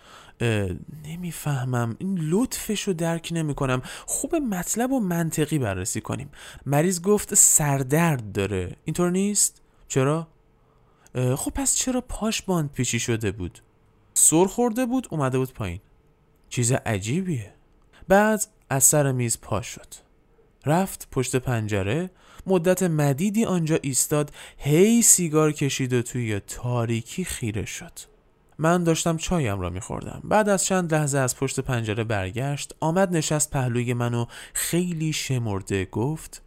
نمی‌فهمم 1.05 1.97
این 1.99 2.19
لطفش 2.19 2.83
رو 2.83 2.93
درک 2.93 3.29
نمی 3.33 3.55
کنم 3.55 3.83
خوب 4.07 4.35
مطلب 4.37 4.93
و 4.93 5.01
منطقی 5.01 5.59
بررسی 5.59 6.01
کنیم. 6.01 6.31
مریض 6.67 7.03
گفت 7.03 7.35
سردرد 7.35 8.33
داره. 8.33 8.77
اینطور 8.85 9.11
نیست؟ 9.11 9.63
چرا؟ 9.89 10.29
خب 11.15 11.51
پس 11.51 11.75
چرا 11.75 12.01
پاش 12.01 12.43
باند 12.43 12.73
پیچی 12.73 12.99
شده 12.99 13.31
بود؟ 13.33 13.63
سر 14.15 14.45
خورده 14.45 14.87
بود 14.87 15.09
اومده 15.11 15.39
بود 15.39 15.53
پایین. 15.53 15.81
چیز 16.49 16.73
عجیبیه. 16.73 17.55
بعد 18.09 18.47
از 18.71 18.85
سر 18.85 19.13
میز 19.13 19.41
پاش 19.41 19.67
شد. 19.67 19.95
رفت 20.67 21.09
پشت 21.13 21.37
پنجره 21.37 22.11
مدت 22.47 22.83
مدیدی 22.83 23.45
آنجا 23.45 23.79
ایستاد 23.83 24.33
هی 24.59 25.03
سیگار 25.03 25.53
کشید 25.53 25.93
و 25.93 26.03
توی 26.03 26.41
تاریکی 26.41 27.25
خیره 27.25 27.65
شد. 27.65 27.93
من 28.59 28.85
داشتم 28.85 29.17
چایم 29.17 29.61
را 29.61 29.71
میخوردم. 29.71 30.23
بعد 30.25 30.49
از 30.49 30.65
چند 30.65 30.95
لحظه 30.95 31.19
از 31.19 31.37
پشت 31.37 31.61
پنجره 31.61 32.05
برگشت 32.05 32.75
آمد 32.81 33.17
نشست 33.17 33.51
پهلوی 33.51 33.95
منو 33.95 34.27
خیلی 34.55 35.13
شمرده 35.13 35.85
گفت 35.85 36.43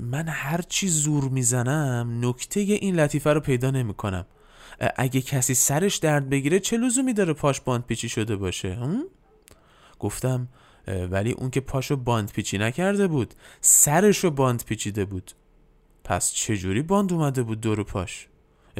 من 0.00 0.28
هرچی 0.28 0.88
زور 0.88 1.24
می‌زنم 1.24 2.18
نکته 2.22 2.60
این 2.60 3.00
لطیفه 3.00 3.32
رو 3.32 3.40
پیدا 3.40 3.70
نمی‌کنم. 3.70 4.26
اگه 4.96 5.20
کسی 5.20 5.54
سرش 5.54 5.96
درد 5.96 6.28
بگیره 6.28 6.60
چه 6.60 6.76
لزومی 6.76 7.12
داره 7.12 7.32
پاش 7.32 7.60
باند 7.60 7.86
پیچی 7.86 8.08
شده 8.08 8.36
باشه؟ 8.36 8.78
گفتم 9.98 10.48
ولی 10.86 11.32
اون 11.32 11.50
که 11.50 11.60
پاشو 11.60 11.96
باند 11.96 12.32
پیچی 12.32 12.58
نکرده 12.58 13.06
بود. 13.06 13.34
سرشو 13.60 14.30
باند 14.30 14.64
پیچیده 14.64 15.04
بود. 15.04 15.32
پس 16.04 16.32
چجوری 16.32 16.82
باند 16.82 17.12
اومده 17.12 17.42
بود 17.42 17.60
دور 17.60 17.82
پاش؟ 17.82 18.28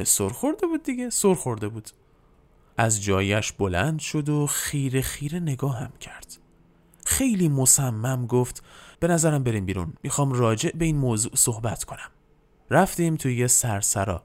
سر 0.04 0.28
خورده 0.28 0.66
بود 0.66 0.82
دیگه 0.82 1.10
سر 1.10 1.34
خورده 1.34 1.68
بود. 1.68 1.90
از 2.76 3.02
جایش 3.04 3.52
بلند 3.52 3.98
شد 3.98 4.28
و 4.28 4.46
خیره 4.46 5.00
خیره 5.02 5.38
نگاهم 5.62 5.92
کرد. 6.00 6.38
خیلی 7.04 7.48
مصمم 7.48 8.26
گفت 8.26 8.62
به 9.00 9.08
نظرم 9.08 9.42
بریم 9.42 9.66
بیرون. 9.66 9.92
می‌خوام 10.02 10.32
راجع 10.32 10.70
به 10.70 10.84
این 10.84 10.96
موضوع 10.96 11.32
صحبت 11.34 11.84
کنم. 11.84 12.10
رفتیم 12.70 13.16
توی 13.16 13.48
سرسرا. 13.48 14.24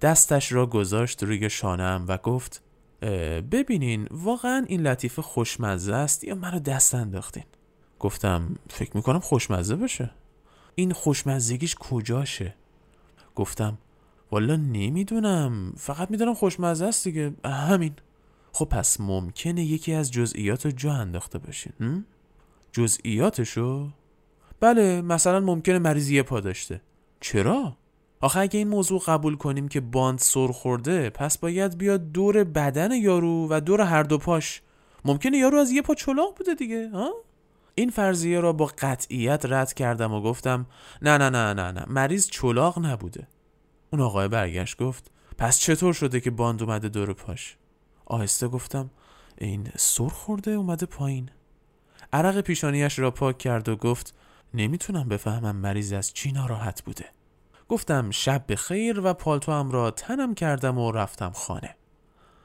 دستش 0.00 0.52
را 0.52 0.66
گذاشت 0.66 1.22
روی 1.22 1.50
شانم 1.50 2.04
و 2.08 2.16
گفت 2.16 2.62
ببینین 3.52 4.08
واقعا 4.10 4.64
این 4.68 4.80
لطیفه 4.80 5.22
خوشمزه 5.22 5.94
است 5.94 6.24
یا 6.24 6.34
منو 6.34 6.58
دست 6.58 6.94
انداختین؟ 6.94 7.44
گفتم 7.98 8.54
فکر 8.70 8.90
می‌کنم 8.94 9.20
خوشمزه 9.20 9.76
باشه. 9.76 10.10
این 10.74 10.92
خوشمزگیش 10.92 11.76
کجاشه؟ 11.80 12.54
گفتم 13.34 13.78
والا 14.30 14.56
نمی‌دونم 14.56 15.72
فقط 15.76 16.10
می‌دونم 16.10 16.34
خوشمزه 16.34 16.86
است 16.86 17.04
دیگه. 17.04 17.32
همین. 17.44 17.92
خب 18.52 18.64
پس 18.64 19.00
ممکنه 19.00 19.64
یکی 19.64 19.92
از 19.92 20.10
جزئیات 20.10 20.66
رو 20.66 20.72
جا 20.72 20.92
انداخته 20.92 21.38
باشین 21.38 22.04
جزئیاتشو؟ 22.72 23.90
بله 24.60 25.02
مثلا 25.02 25.40
ممکنه 25.40 25.78
مریضی 25.78 26.14
یه 26.14 26.22
پا 26.22 26.40
داشته. 26.40 26.80
چرا؟ 27.20 27.76
آخه 28.20 28.40
اگه 28.40 28.58
این 28.58 28.68
موضوع 28.68 29.02
قبول 29.06 29.36
کنیم 29.36 29.68
که 29.68 29.80
باند 29.80 30.18
سر 30.18 30.46
خورده 30.46 31.10
پس 31.10 31.38
باید 31.38 31.78
بیاد 31.78 32.12
دور 32.12 32.44
بدن 32.44 32.92
یارو 32.92 33.46
و 33.50 33.60
دور 33.60 33.80
هر 33.80 34.02
دو 34.02 34.18
پاش. 34.18 34.62
ممکنه 35.04 35.38
یارو 35.38 35.58
از 35.58 35.70
یه 35.70 35.82
پا 35.82 35.94
چلاق 35.94 36.36
بوده 36.36 36.54
دیگه 36.54 36.90
ها؟ 36.90 37.12
این 37.74 37.90
فرضیه 37.90 38.40
را 38.40 38.52
با 38.52 38.70
قطعیت 38.78 39.46
رد 39.46 39.72
کردم 39.72 40.12
و 40.12 40.20
گفتم 40.20 40.66
نه 41.02 41.18
نه 41.18 41.30
نه 41.30 41.54
نه 41.54 41.72
نه 41.72 41.84
مریض 41.88 42.26
چلاق 42.26 42.86
نبوده. 42.86 43.28
اون 43.92 44.02
آقای 44.02 44.28
برگشت 44.28 44.82
گفت 44.82 45.10
پس 45.38 45.58
چطور 45.58 45.92
شده 45.92 46.20
که 46.20 46.30
باند 46.30 46.62
اومده 46.62 46.88
دور 46.88 47.12
پاش؟ 47.12 47.56
آهسته 48.06 48.48
گفتم 48.48 48.90
این 49.38 49.68
سر 49.76 50.08
خورده 50.08 50.50
اومده 50.50 50.86
پایین. 50.86 51.30
عرق 52.12 52.40
پیشانیش 52.40 52.98
را 52.98 53.10
پاک 53.10 53.38
کرد 53.38 53.68
و 53.68 53.76
گفت 53.76 54.14
نمی‌تونم 54.54 55.08
بفهمم 55.08 55.56
مریض 55.56 55.92
از 55.92 56.12
چی 56.12 56.32
ناراحت 56.32 56.82
بوده. 56.84 57.04
گفتم 57.70 58.10
شب 58.10 58.46
به 58.46 58.56
خیر 58.56 59.00
و 59.00 59.14
پالتوام 59.14 59.70
را 59.70 59.90
تنم 59.90 60.34
کردم 60.34 60.78
و 60.78 60.92
رفتم 60.92 61.30
خانه. 61.30 61.76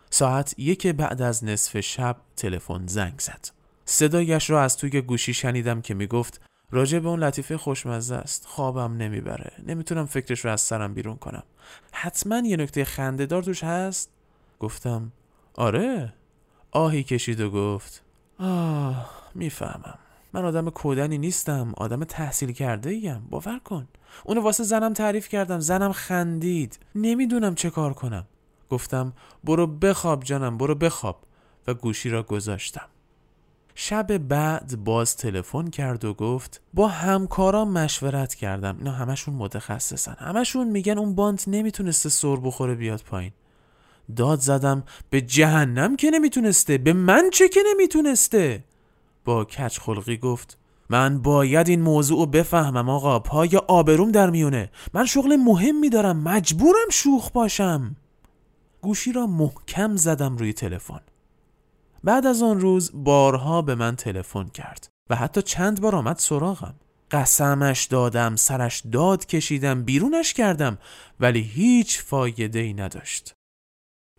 ساعت 0.10 0.56
یک 0.58 0.88
بعد 0.88 1.22
از 1.22 1.44
نصف 1.44 1.80
شب 1.80 2.18
تلفن 2.36 2.88
زنگ 2.88 3.20
زد. 3.20 3.48
صدایش 3.86 4.50
را 4.50 4.64
از 4.64 4.78
توی 4.78 5.02
گوشی 5.02 5.34
شنیدم 5.34 5.82
که 5.82 5.94
می‌گفت 5.94 6.42
راجع 6.72 7.00
به 7.00 7.10
اون 7.10 7.24
لطیفه 7.24 7.58
خوشمزه 7.58 8.16
است. 8.16 8.46
خوابم 8.46 8.98
نمی‌بره. 8.98 9.54
نمی‌تونم 9.68 10.06
فکرش 10.06 10.46
رو 10.46 10.52
از 10.52 10.62
سرم 10.62 10.94
بیرون 10.94 11.16
کنم. 11.16 11.44
حتما 11.92 12.38
یه 12.38 12.58
نکته 12.58 12.86
خندهدار 12.86 13.44
توش 13.44 13.64
هست؟ 13.64 14.10
گفتم 14.60 15.12
آره. 15.54 16.14
آهی 16.72 17.04
کشید 17.04 17.42
و 17.42 17.50
گفت 17.50 18.04
آه 18.40 19.12
می‌فهمم. 19.36 20.00
من 20.36 20.46
آدم 20.46 20.70
کودنی 20.70 21.18
نیستم 21.18 21.74
آدم 21.78 22.04
تحصیل 22.04 22.52
کرده 22.52 22.90
ایم 22.90 23.28
باور 23.30 23.60
کن. 23.60 23.88
اونو 24.24 24.42
واسه 24.42 24.64
زنم 24.64 24.94
تعریف 24.94 25.28
کردم. 25.28 25.60
زنم 25.60 25.92
خندید. 25.92 26.80
نمی‌دونم 26.96 27.56
چه 27.56 27.70
کار 27.70 27.94
کنم. 27.94 28.26
گفتم 28.70 29.14
برو 29.44 29.68
بخواب 29.68 30.24
جانم 30.24 30.58
برو 30.58 30.76
بخواب. 30.76 31.22
و 31.68 31.74
گوشی 31.74 32.10
را 32.10 32.24
گذاشتم. 32.24 32.86
شب 33.76 34.18
بعد 34.18 34.84
باز 34.84 35.18
تلفن 35.18 35.68
کرد 35.68 36.06
و 36.06 36.14
گفت 36.14 36.62
با 36.74 36.88
همکارام 36.88 37.72
مشورت 37.72 38.36
کردم. 38.36 38.78
اینا 38.78 38.92
همشون 38.92 39.36
متخصصن. 39.36 40.16
همشون 40.20 40.68
میگن 40.68 40.98
اون 40.98 41.16
باند 41.16 41.42
نمی‌تونسته 41.48 42.10
سر 42.10 42.36
بخوره 42.36 42.76
بیاد 42.76 43.02
پایین. 43.02 43.32
داد 44.16 44.40
زدم 44.40 44.84
به 45.10 45.22
جهنم 45.22 45.96
که 45.96 46.10
نمی‌تونسته 46.12 46.78
به 46.78 46.94
من 46.94 47.30
چه 47.34 47.50
که 47.50 47.60
نمی‌تونسته؟ 47.72 48.64
با 49.26 49.46
کچ 49.46 49.80
خلقی 49.80 50.18
گفت 50.18 50.58
من 50.90 51.22
باید 51.22 51.70
این 51.70 51.82
موضوع 51.82 52.20
رو 52.20 52.26
بفهمم 52.26 52.90
آقا 52.90 53.20
پای 53.20 53.58
آبروم 53.68 54.12
در 54.12 54.30
میونه. 54.30 54.72
من 54.94 55.06
شغل 55.06 55.36
مهمی 55.36 55.90
دارم 55.90 56.18
مجبورم 56.18 56.90
شوخ 56.92 57.32
باشم. 57.32 57.96
گوشی 58.82 59.12
را 59.12 59.28
محکم 59.28 59.96
زدم 59.96 60.38
روی 60.38 60.54
تلفن. 60.54 61.02
بعد 62.04 62.26
از 62.26 62.42
آن 62.42 62.60
روز 62.60 62.92
بارها 62.94 63.62
به 63.62 63.76
من 63.76 63.96
تلفن 63.96 64.44
کرد 64.44 64.88
و 65.10 65.16
حتی 65.16 65.42
چند 65.42 65.82
بار 65.82 65.96
آمد 65.96 66.18
سراغم. 66.18 66.76
قسمش 67.12 67.86
دادم 67.86 68.36
سرش 68.36 68.84
داد 68.92 69.26
کشیدم 69.26 69.84
بیرونش 69.84 70.34
کردم 70.34 70.78
ولی 71.20 71.42
هیچ 71.42 72.02
فایده 72.02 72.60
ای 72.60 72.74
نداشت. 72.74 73.34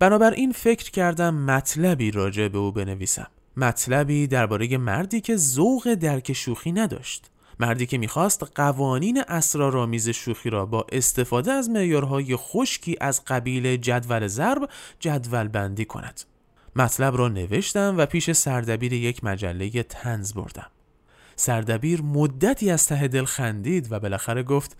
بنابراین 0.00 0.52
فکر 0.52 0.90
کردم 0.90 1.34
مطلبی 1.34 2.10
راجع 2.10 2.48
به 2.48 2.58
او 2.58 2.72
بنویسم. 2.72 3.30
مطلبی 3.56 4.26
درباره 4.26 4.78
مردی 4.78 5.20
که 5.20 5.36
ذوق 5.36 5.94
درک 5.94 6.32
شوخی 6.32 6.72
نداشت. 6.72 7.30
مردی 7.60 7.86
که 7.86 7.98
می‌خواست 7.98 8.42
قوانین 8.54 9.22
اسرارآمیز 9.28 10.08
شوخی 10.08 10.50
را 10.50 10.66
با 10.66 10.86
استفاده 10.92 11.52
از 11.52 11.70
معیارهای 11.70 12.36
خشکی 12.36 12.96
از 13.00 13.25
قبیل 13.25 13.76
جدول 13.76 14.26
ضرب 14.26 14.68
جدول 15.00 15.48
بندی 15.48 15.84
کند. 15.84 16.20
مطلب 16.76 17.16
را 17.16 17.28
نوشتم 17.28 17.94
و 17.98 18.06
پیش 18.06 18.32
سردبیر 18.32 18.92
یک 18.92 19.25
مجله 19.25 19.82
تنز 19.82 20.34
بردم. 20.34 20.70
سردبیر 21.36 22.02
مدتی 22.02 22.70
از 22.70 22.86
ته 22.86 23.08
دل 23.08 23.25
خندید 23.25 23.92
و 23.92 24.00
بالاخره 24.00 24.42
گفت 24.42 24.76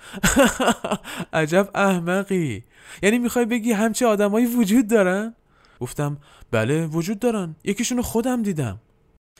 عجب 1.33 1.71
احمقی! 1.75 2.65
یعنی 3.03 3.19
می‌خوای 3.19 3.45
بگی 3.45 3.73
همچه 3.73 4.07
آدمایی 4.07 4.47
وجود 4.47 4.89
دارن؟ 4.89 5.35
گفتم 5.81 6.19
بله 6.51 6.87
وجود 6.87 7.19
دارن. 7.19 7.57
یکیشونو 7.65 8.03
خودم 8.03 8.43
دیدم. 8.43 8.81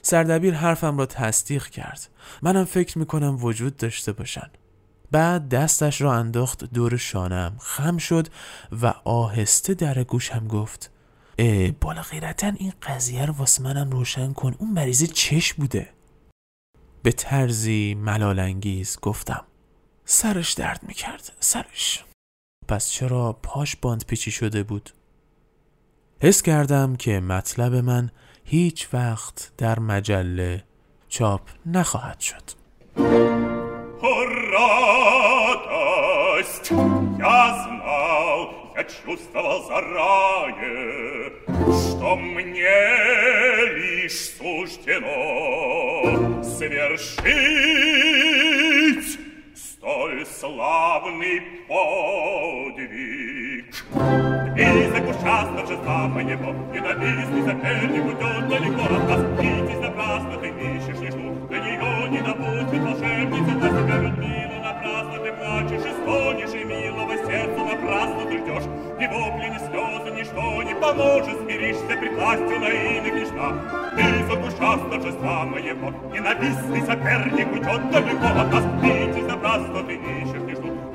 سردبیر 0.01 0.53
حرفم 0.53 0.97
را 0.97 1.05
تصدیق 1.05 1.67
کرد. 1.67 2.09
منم 2.41 2.65
فکر 2.65 2.97
می‌کنم 2.97 3.43
وجود 3.43 3.77
داشته 3.77 4.11
باشن. 4.11 4.49
بعد 5.11 5.49
دستش 5.49 6.01
را 6.01 6.13
انداخت 6.13 6.63
دور 6.63 6.97
شانم. 6.97 7.55
خم 7.59 7.97
شد 7.97 8.27
و 8.81 8.87
آهسته 9.05 9.73
در 9.73 10.03
گوشم 10.03 10.47
گفت 10.47 10.91
بالا 11.81 12.01
غیرتا 12.01 12.47
این 12.47 12.73
قضیه 12.81 13.25
رو 13.25 13.33
واسه 13.33 13.63
منم 13.63 13.89
روشن 13.89 14.33
کن. 14.33 14.55
اون 14.57 14.71
مریضی 14.71 15.07
چش 15.07 15.53
بوده. 15.53 15.89
به 17.03 17.11
طرزی 17.11 17.95
ملالانگیز 17.99 18.97
گفتم 19.01 19.45
سرش 20.05 20.53
درد 20.53 20.83
می‌کرد 20.87 21.31
سرش. 21.39 22.03
پس 22.67 22.89
چرا 22.89 23.33
پاش 23.33 23.75
باند 23.75 24.05
پیچی 24.05 24.31
شده 24.31 24.63
بود؟ 24.63 24.89
حس 26.22 26.42
کردم 26.42 26.96
که 26.96 27.20
مطلب 27.20 27.74
من 27.74 28.10
هیچ 28.44 28.88
وقت 28.92 29.52
در 29.58 29.78
مجله 29.78 30.64
چاپ 31.08 31.40
نخواهد 31.66 32.20
شد 32.20 32.42
Я 38.74 38.84
чувствовал 38.84 39.64
заранее, 39.66 41.32
что 41.46 42.16
мне 42.16 42.80
лишь 43.76 44.30
суждено 44.38 45.22
совершить 46.42 47.20
столь 49.54 50.26
славный 50.26 51.42
подвиг. 51.68 52.82
Близок 54.57 55.07
ужасно 55.07 55.67
же 55.67 55.77
самого, 55.85 56.19
ненавистный 56.19 57.43
соперник 57.43 58.05
уйдет 58.05 58.47
далеко 58.49 58.85
от 58.85 59.07
нас. 59.07 59.21
Видись 59.39 59.79
напрасно, 59.79 60.35
ты 60.41 60.47
ищешь 60.47 60.99
лишь 60.99 61.13
до 61.13 61.59
нее 61.59 62.09
не 62.09 62.21
добудет 62.21 62.81
волшебница, 62.81 63.51
для 63.59 63.69
себя 63.69 63.97
любила 63.99 64.57
напрасно, 64.63 65.19
ты 65.19 65.31
плачешь 65.33 65.85
и 65.85 65.93
стонешь, 66.01 66.55
и 66.55 66.63
милого 66.65 67.15
сердца 67.17 67.63
напрасно 67.65 68.25
ты 68.25 68.37
ждешь. 68.39 68.67
Ни 68.99 69.05
вопли, 69.05 69.47
ни 69.47 69.59
слезы, 69.59 70.09
ничто 70.17 70.63
не 70.63 70.73
поможет, 70.73 71.39
смиришься 71.41 71.85
пред 71.85 72.13
властью 72.15 72.59
на 72.59 72.69
имя 72.69 73.11
княжна. 73.11 73.49
Близок 73.93 74.39
ужасно 74.43 74.99
же 74.99 75.11
самого, 75.21 75.59
ненавистный 75.59 76.81
соперник 76.81 77.51
уйдет 77.53 77.91
далеко 77.91 78.25
от 78.25 78.51
нас. 78.51 78.63
Видись 78.81 79.27
напрасно, 79.27 79.83
ты 79.83 79.93
ищешь 79.93 80.46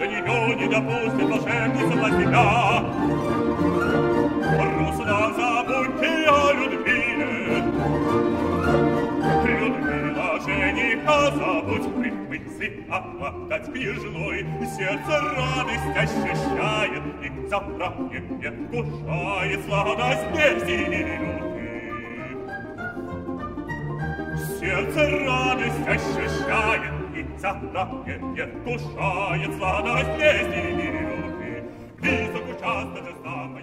до 0.03 0.09
нее 0.09 0.57
не 0.57 0.67
допустит 0.67 1.29
волшебница 1.31 1.95
для 1.95 2.11
тебя. 2.11 2.85
Грустно 4.59 5.33
забудь 5.37 6.01
ты 6.01 6.25
о 6.27 6.53
Людмиле, 6.55 7.63
Людмила 9.45 10.41
жениха 10.41 11.31
забудь 11.31 11.95
при 11.95 12.11
мысли 12.11 12.85
оплакать 12.91 13.73
княжной, 13.73 14.47
Сердце 14.77 15.21
радость 15.37 15.97
ощущает 15.97 17.03
и 17.23 17.49
завтра 17.49 17.95
не 18.01 18.51
вкушает 18.51 19.61
сладость 19.67 20.27
безделюты. 20.33 21.33
Сердце 24.59 25.01
радость 25.25 25.87
ощущает 25.87 27.02
и 27.32 27.32
завтра 27.40 27.86
не 28.36 28.46
вкушает 28.46 29.58
сладость 29.58 30.18
безделюты. 30.20 31.64
Близок 32.00 32.44
участок 32.56 33.06
же 33.06 33.16
самого 33.24 33.58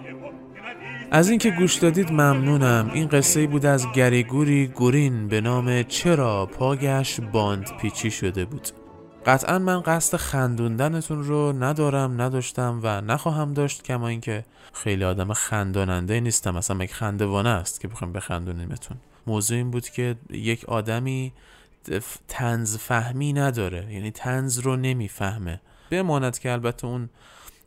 از 1.11 1.29
اینکه 1.29 1.51
گوش 1.51 1.75
دادید 1.75 2.11
ممنونم 2.11 2.91
این 2.93 3.07
قصه 3.07 3.47
بود 3.47 3.65
از 3.65 3.91
گریگوری 3.91 4.67
گورین 4.67 5.27
به 5.27 5.41
نام 5.41 5.83
چرا 5.83 6.45
پاگش 6.45 7.19
باند 7.19 7.77
پیچی 7.81 8.11
شده 8.11 8.45
بود 8.45 8.67
قطعا 9.25 9.59
من 9.59 9.81
قصد 9.81 10.17
خندوندنتون 10.17 11.23
رو 11.23 11.53
ندارم 11.53 12.21
نداشتم 12.21 12.79
و 12.83 13.01
نخواهم 13.01 13.53
داشت 13.53 13.83
کما 13.83 14.07
اینکه 14.07 14.45
خیلی 14.73 15.03
آدم 15.03 15.33
خنداننده 15.33 16.19
نیستم 16.19 16.55
اصلا 16.55 16.83
یک 16.83 16.93
خندوانه 16.93 17.49
است 17.49 17.81
که 17.81 17.87
بخوام 17.87 18.13
بخندونیمتون 18.13 18.97
موضوع 19.27 19.57
این 19.57 19.71
بود 19.71 19.89
که 19.89 20.15
یک 20.29 20.65
آدمی 20.65 21.33
تنز 22.28 22.76
فهمی 22.76 23.32
نداره. 23.32 23.92
یعنی 23.92 24.10
تنز 24.10 24.58
رو 24.58 24.76
نمی‌فهمه. 24.76 25.60
بماند 25.90 26.38
که 26.38 26.52
البته 26.52 26.86
اون 26.86 27.10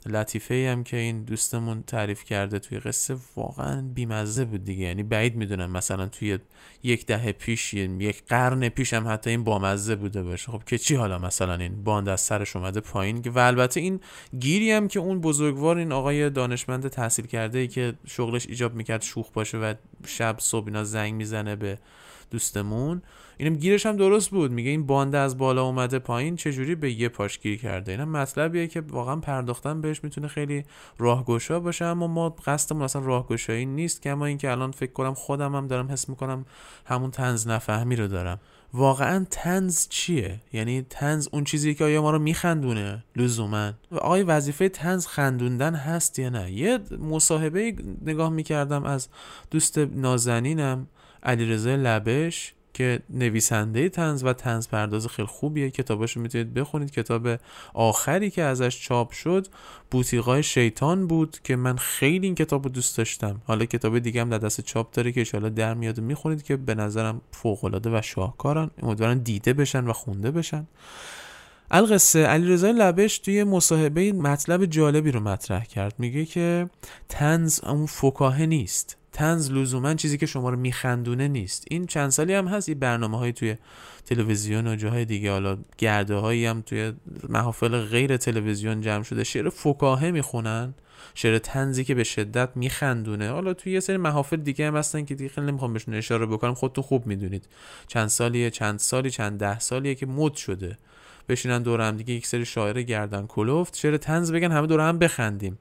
لطیفه 0.06 0.70
هم 0.72 0.84
که 0.84 0.98
این 0.98 1.24
دوستمون 1.24 1.84
تعریف 1.84 2.24
کرده 2.24 2.60
توی 2.60 2.80
قصه 2.80 3.18
واقعا 3.36 3.82
بیمزه 3.82 4.46
بود 4.46 4.64
دیگه. 4.64 4.86
یعنی 4.86 5.04
بعید 5.04 5.36
می‌دونم 5.36 5.72
مثلا 5.72 6.08
توی 6.08 6.40
یک 6.84 7.06
دهه 7.06 7.32
پیش 7.32 7.74
یک 7.74 8.24
قرن 8.28 8.70
پیش 8.70 8.94
هم 8.94 9.08
حتی 9.08 9.30
این 9.30 9.44
بامزه 9.44 9.96
بوده 9.96 10.24
باشه. 10.24 10.52
خب 10.52 10.64
که 10.64 10.78
چی 10.78 10.96
حالا 10.96 11.20
مثلا 11.20 11.56
این 11.56 11.84
باند 11.84 12.10
از 12.10 12.22
سرش 12.22 12.56
اومده 12.56 12.80
پایین؟ 12.80 13.22
و 13.36 13.40
البته 13.40 13.80
این 13.80 14.00
گیری 14.40 14.72
هم 14.72 14.88
که 14.88 15.00
اون 15.00 15.22
بزرگوار 15.22 15.78
این 15.78 15.92
آقای 15.92 16.30
دانشمند 16.30 16.88
تحصیل 16.88 17.26
کرده 17.26 17.60
ای 17.60 17.68
که 17.68 17.94
شغلش 18.08 18.48
ایجاب 18.48 18.74
می‌کرد 18.74 19.02
شوخ 19.02 19.32
باشه 19.32 19.58
و 19.58 19.74
شب 20.08 20.36
صبح 20.40 20.68
اینا 20.68 20.84
زنگ 20.84 21.14
می‌زنه 21.14 21.56
به 21.56 21.78
دوستمون. 22.34 23.02
اینم 23.38 23.56
گیرش 23.56 23.86
هم 23.86 23.98
درست 23.98 24.30
بود. 24.30 24.52
میگه 24.52 24.70
این 24.70 24.86
بانده 24.86 25.18
از 25.18 25.38
بالا 25.38 25.64
اومده 25.64 26.00
پایین 26.00 26.36
چجوری 26.36 26.76
به 26.76 26.92
یه 26.92 27.10
پاش 27.10 27.40
گیر 27.40 27.60
کرده؟ 27.60 27.92
اینم 27.92 28.10
مطلبیه 28.10 28.68
که 28.68 28.82
واقعا 28.82 29.16
پرداختن 29.16 29.82
بهش 29.82 30.04
می‌تونه 30.04 30.28
خیلی 30.28 30.64
راهگشا 30.98 31.60
باشه. 31.60 31.86
اما 31.86 32.08
ما 32.08 32.30
قصدمون 32.30 32.82
اصلا 32.82 33.02
راهگشایی 33.06 33.66
نیست 33.66 34.02
که 34.02 34.10
اما 34.10 34.26
اینکه 34.26 34.52
الان 34.52 34.72
فکر 34.72 34.92
کنم 34.92 35.14
خودم 35.14 35.56
هم 35.56 35.68
دارم 35.68 35.92
حس 35.92 36.10
می‌کنم 36.10 36.46
همون 36.86 37.12
تنز 37.12 37.48
نفهمی 37.48 37.96
رو 37.96 38.08
دارم. 38.08 38.40
واقعا 38.74 39.26
تنز 39.30 39.88
چیه؟ 39.90 40.40
یعنی 40.54 40.86
تنز 40.90 41.28
اون 41.32 41.44
چیزی 41.44 41.74
که 41.74 41.84
آیا 41.84 42.02
ما 42.02 42.12
رو 42.12 42.20
میخندونه؟ 42.20 43.04
لزوما. 43.16 43.72
آقای 43.92 44.24
وظیفه 44.24 44.70
تنز 44.70 45.08
خندوندن 45.08 45.76
هست 45.76 46.20
یا 46.20 46.30
نه؟ 46.30 46.52
یه 46.52 46.80
مصاحبه 47.00 47.76
نگاه 48.06 48.30
می‌کردم 48.30 48.84
از 48.84 49.08
دوست 49.52 49.78
نازنینم. 49.78 50.88
علیرضا 51.24 51.76
لبش 51.76 52.54
که 52.74 53.00
نویسنده 53.10 53.90
تنز 53.90 54.24
و 54.24 54.34
تنز 54.34 54.68
پرداز 54.68 55.08
خیلی 55.08 55.28
خوبیه. 55.28 55.70
کتاباشو 55.70 56.20
می‌تونید 56.20 56.54
بخونید. 56.54 56.92
کتاب 56.92 57.28
آخری 57.74 58.30
که 58.30 58.42
ازش 58.42 58.82
چاپ 58.82 59.12
شد 59.12 59.48
بوتیقای 59.92 60.44
شیطان 60.44 61.08
بود 61.08 61.38
که 61.44 61.56
من 61.56 61.78
خیلی 61.78 62.26
این 62.26 62.36
کتاب 62.36 62.64
رو 62.64 62.70
دوست 62.70 62.98
داشتم. 62.98 63.42
حالا 63.46 63.66
کتاب 63.66 64.00
دیگه 64.00 64.22
هم 64.22 64.30
در 64.30 64.38
دست 64.38 64.62
چاپ 64.62 64.94
داره 64.94 65.12
که 65.12 65.22
ایشالا 65.22 65.50
در 65.50 65.74
میاد 65.74 66.00
می‌خونید 66.00 66.44
که 66.44 66.58
به 66.58 66.76
نظرم 66.76 67.22
فوقالعاده 67.32 67.98
و 67.98 68.02
شاهکارن. 68.02 68.72
امیدوارم 68.84 69.20
دیده 69.20 69.54
بشن 69.54 69.88
و 69.88 69.94
خونده 69.94 70.32
بشن. 70.32 70.68
القصه. 71.72 72.26
علی 72.26 72.48
رضای 72.48 72.74
لبش 72.74 73.20
توی 73.20 73.44
مصاحبه 73.44 74.14
مطلب 74.14 74.66
جالبی 74.66 75.12
رو 75.12 75.20
مطرح 75.20 75.66
کرد. 75.66 75.96
میگه 75.98 76.26
که 76.26 76.70
تنز 77.10 77.60
اون 77.64 77.86
فکاهه 77.86 78.46
نیست. 78.46 78.98
تنز 79.14 79.52
لزوما 79.52 79.94
چیزی 79.94 80.18
که 80.18 80.26
شما 80.26 80.50
رو 80.50 80.58
میخندونه 80.58 81.28
نیست. 81.28 81.66
این 81.70 81.86
چند 81.86 82.10
سالی 82.10 82.34
هم 82.34 82.48
هست 82.48 82.70
این 82.70 82.80
برنامه 82.80 83.18
های 83.18 83.34
توی 83.34 83.56
تلویزیون 84.06 84.68
و 84.68 84.76
جاهای 84.76 85.06
دیگه. 85.06 85.32
حالا 85.32 85.58
گرده 85.78 86.16
هایی 86.16 86.46
هم 86.46 86.62
توی 86.62 86.94
محافل 87.30 87.82
غیر 87.86 88.18
تلویزیون 88.18 88.82
جمع 88.82 89.04
شده. 89.04 89.24
شعر 89.24 89.50
فکاهه 89.50 90.12
می‌خونن. 90.12 90.74
شعر 91.14 91.38
تنزی 91.38 91.84
که 91.84 91.96
به 91.96 92.04
شدت 92.04 92.50
میخندونه. 92.56 93.30
حالا 93.30 93.54
توی 93.54 93.74
یه 93.74 93.80
سری 93.80 93.98
محافل 93.98 94.38
دیگه 94.38 94.68
هم 94.68 94.76
هستن 94.76 95.06
که 95.06 95.16
دیگه 95.16 95.30
خیلی 95.30 95.48
نمی‌خوام 95.48 95.74
بهشون 95.74 95.94
اشاره 95.94 96.26
بکنم. 96.26 96.54
خودتون 96.54 96.84
خوب 96.84 97.08
می‌دونید. 97.08 97.48
چند 97.88 98.08
سالیه 98.08 98.50
چند 98.50 98.80
سالی 98.80 99.10
چند 99.10 99.40
ده 99.40 99.60
سالیه 99.60 99.96
که 99.96 100.06
مد 100.06 100.34
شده. 100.34 100.78
بشینن 101.30 101.62
دور 101.62 101.82
هم 101.82 101.98
دیگه 101.98 102.14
یک 102.14 102.28
سری 102.28 102.46
شاعر 102.46 102.82
گردن 102.82 103.28
کلفت 103.28 103.78
شعر 103.78 103.98
تنز 103.98 104.32
بگن 104.32 104.52
همه 104.52 104.68
دور 104.68 104.80
هم 104.80 105.00
بخندیم. 105.00 105.58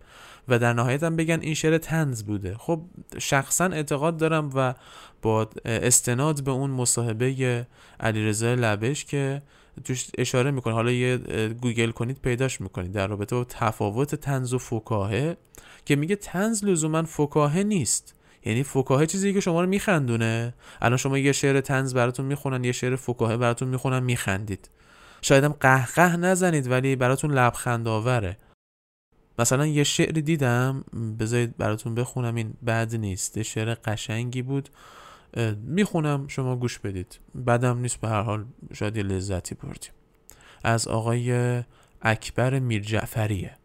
و 0.49 0.59
در 0.59 0.73
نهایت 0.73 1.03
هم 1.03 1.17
بگن 1.17 1.41
این 1.41 1.55
شعر 1.55 1.79
تنز 1.79 2.23
بوده. 2.23 2.57
خب 2.59 2.81
شخصا 3.19 3.65
اعتقاد 3.65 4.17
دارم 4.17 4.51
و 4.55 4.75
با 5.23 5.49
استناد 5.65 6.45
به 6.45 6.51
اون 6.51 6.71
مصاحبه 6.71 7.67
علیرضا 8.01 8.55
لبش 8.55 9.05
که 9.05 9.43
توش 9.85 10.07
اشاره 10.19 10.51
می‌کنه. 10.51 10.75
حالا 10.75 10.91
یه 10.91 11.17
گوگل 11.61 11.91
کنید 11.91 12.19
پیداش 12.23 12.61
می‌کنید. 12.61 12.93
در 12.93 13.07
رابطه 13.07 13.37
با 13.37 13.45
تفاوت 13.45 14.15
تنز 14.15 14.55
و 14.55 14.59
فکاهه 14.59 15.37
که 15.85 15.97
میگه 15.97 16.17
تنز 16.17 16.65
لزوما 16.65 17.03
فکاهه 17.03 17.63
نیست. 17.63 18.15
یعنی 18.45 18.63
فکاهه 18.63 19.07
چیزی 19.07 19.33
که 19.33 19.41
شما 19.41 19.61
رو 19.61 19.67
میخندونه. 19.69 20.55
الان 20.81 20.97
شما 20.97 21.19
یه 21.19 21.33
شعر 21.33 21.61
تنز 21.61 21.95
براتون 21.95 22.27
می‌خونن 22.27 22.65
یه 22.65 22.73
شعر 22.73 22.97
فکاهه 22.97 23.37
براتون 23.37 23.69
می‌خونن 23.69 24.03
میخندید. 24.03 24.71
شاید 25.23 25.45
هم 25.45 25.55
قهقه 25.61 26.17
نزنید 26.17 26.71
ولی 26.71 26.97
براتون 26.97 27.31
لبخند 27.31 27.89
آوره 27.89 28.37
مثلا 29.39 29.67
یه 29.67 29.85
شعر 29.85 30.13
دیدم 30.13 30.85
بذارید 31.19 31.57
براتون 31.57 31.95
بخونم 31.95 32.35
این 32.35 32.55
بد 32.67 32.97
نیست 32.97 33.43
شعر 33.43 33.75
قشنگی 33.75 34.43
بود. 34.43 34.69
می‌خونم 35.57 36.29
شما 36.29 36.57
گوش 36.57 36.79
بدید. 36.79 37.21
بدم 37.47 37.79
نیست 37.79 38.01
به 38.01 38.09
هر 38.09 38.23
حال 38.23 38.45
شاید 38.73 38.97
یه 38.97 39.03
لذتی 39.03 39.55
بردیم. 39.55 39.93
از 40.65 40.89
آقای 40.89 41.63
اکبر 42.03 42.59
میرجعفریه. 42.59 43.57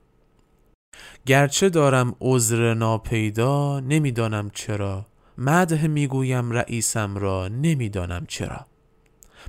گرچه 1.25 1.69
دارم 1.69 2.15
عذر 2.21 2.73
ناپیدا 2.73 3.80
نمی‌دانم 3.80 4.49
چرا. 4.49 5.06
مده 5.38 5.88
می‌گویم 5.88 6.51
رئیسم 6.51 7.15
را 7.17 7.47
نمی‌دانم 7.47 8.25
چرا. 8.27 8.65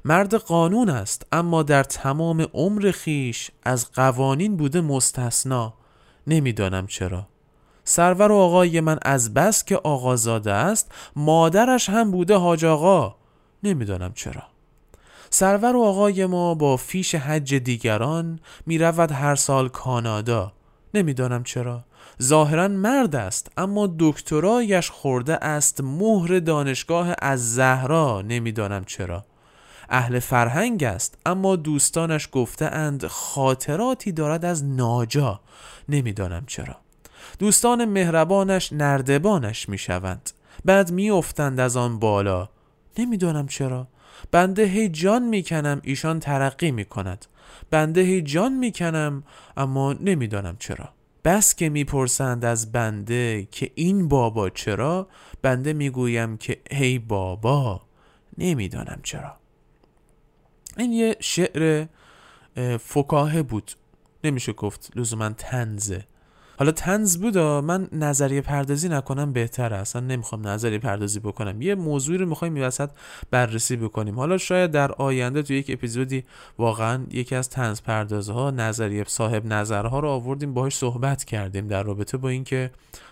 مرد 0.04 0.34
قانون 0.34 0.88
است 0.88 1.26
اما 1.32 1.62
در 1.62 1.82
تمام 1.82 2.46
عمر 2.52 2.90
خیش 2.90 3.50
از 3.62 3.92
قوانین 3.92 4.56
بوده 4.56 4.80
مستثنا. 4.80 5.74
نمی‌دانم 6.28 6.86
چرا. 6.86 7.26
سرور 7.84 8.32
و 8.32 8.36
آقای 8.36 8.80
من 8.80 8.98
از 9.02 9.34
بس 9.34 9.64
که 9.64 9.76
آقازاده 9.76 10.52
است 10.52 10.92
مادرش 11.16 11.90
هم 11.90 12.10
بوده 12.10 12.34
حاج 12.34 12.64
آقا. 12.64 13.14
نمی‌دانم 13.62 14.12
چرا. 14.12 14.42
سرور 15.30 15.76
و 15.76 15.82
آقای 15.82 16.26
ما 16.26 16.54
با 16.54 16.76
فیش 16.76 17.14
حج 17.14 17.54
دیگران 17.54 18.40
می 18.66 18.78
رود 18.78 19.12
هر 19.12 19.34
سال 19.34 19.68
کانادا. 19.68 20.52
نمی‌دانم 20.94 21.42
چرا. 21.42 21.84
ظاهرا 22.22 22.68
مرد 22.68 23.16
است 23.16 23.50
اما 23.56 23.94
دکترایش 23.98 24.90
خورده 24.90 25.44
است 25.44 25.80
مهر 25.80 26.38
دانشگاه 26.38 27.14
از 27.18 27.54
زهرا. 27.54 28.22
نمی‌دانم 28.22 28.84
چرا. 28.84 29.24
اهل 29.90 30.18
فرهنگ 30.18 30.84
است 30.84 31.18
اما 31.26 31.56
دوستانش 31.56 32.28
گفته 32.32 32.64
اند 32.66 33.06
خاطراتی 33.06 34.12
دارد 34.12 34.44
از 34.44 34.64
ناجا. 34.64 35.40
نمی‌دانم 35.88 36.44
چرا. 36.46 36.76
دوستان 37.38 37.84
مهربانش 37.84 38.72
نردبانش 38.72 39.68
می‌شوند. 39.68 40.30
بعد 40.64 40.92
میافتند 40.92 41.60
از 41.60 41.76
آن 41.76 41.98
بالا. 41.98 42.48
نمی‌دانم 42.98 43.46
چرا. 43.46 43.88
بنده 44.30 44.64
هی 44.64 44.88
جان 44.88 45.22
می‌کنم 45.22 45.80
ایشان 45.84 46.20
ترقی 46.20 46.70
می‌کند. 46.70 47.26
بنده 47.70 48.00
هی 48.00 48.22
جان 48.22 48.52
می‌کنم 48.52 49.22
اما 49.56 49.92
نمی‌دانم 49.92 50.56
چرا. 50.58 50.88
بس 51.24 51.54
که 51.54 51.68
می‌پرسند 51.68 52.44
از 52.44 52.72
بنده 52.72 53.48
که 53.50 53.70
این 53.74 54.08
بابا 54.08 54.50
چرا 54.50 55.08
بنده 55.42 55.72
می‌گویم 55.72 56.36
که 56.36 56.60
هی 56.70 56.98
بابا 56.98 57.82
نمی‌دانم 58.38 59.00
چرا. 59.02 59.36
این 60.76 60.92
یه 60.92 61.16
شعر 61.20 61.86
فکاهه 62.80 63.42
بود. 63.42 63.72
نمیشه 64.24 64.52
گفت 64.52 64.90
لزوما 64.96 65.28
تنزه 65.28 66.04
حالا 66.58 66.72
تنز 66.72 67.18
بود 67.18 67.38
من 67.38 67.88
نظریه 67.92 68.40
پردازی 68.40 68.88
نکنم 68.88 69.32
بهتره. 69.32 69.76
اصلا 69.76 70.02
نمی‌خوام 70.02 70.46
نظریه 70.46 70.78
پردازی 70.78 71.20
بکنم. 71.20 71.62
یه 71.62 71.74
موضوعی 71.74 72.18
رو 72.18 72.26
می‌خوایم 72.26 72.54
این 72.54 72.64
وسط 72.64 72.90
بررسی 73.30 73.76
بکنیم. 73.76 74.16
حالا 74.16 74.38
شاید 74.38 74.70
در 74.70 74.92
آینده 74.92 75.42
تو 75.42 75.52
یک 75.52 75.70
اپیزودی 75.70 76.24
واقعا 76.58 77.06
یکی 77.10 77.34
از 77.34 77.48
تنز 77.48 77.82
پردازها 77.82 78.50
نظریه 78.50 79.04
صاحب 79.06 79.46
نظرها 79.46 80.00
رو 80.00 80.08
آوردیم 80.08 80.54
باهاش 80.54 80.76
صحبت 80.76 81.24
کردیم 81.24 81.68
در 81.68 81.82
رابطه 81.82 82.16
با 82.16 82.28
اینکه 82.28 82.70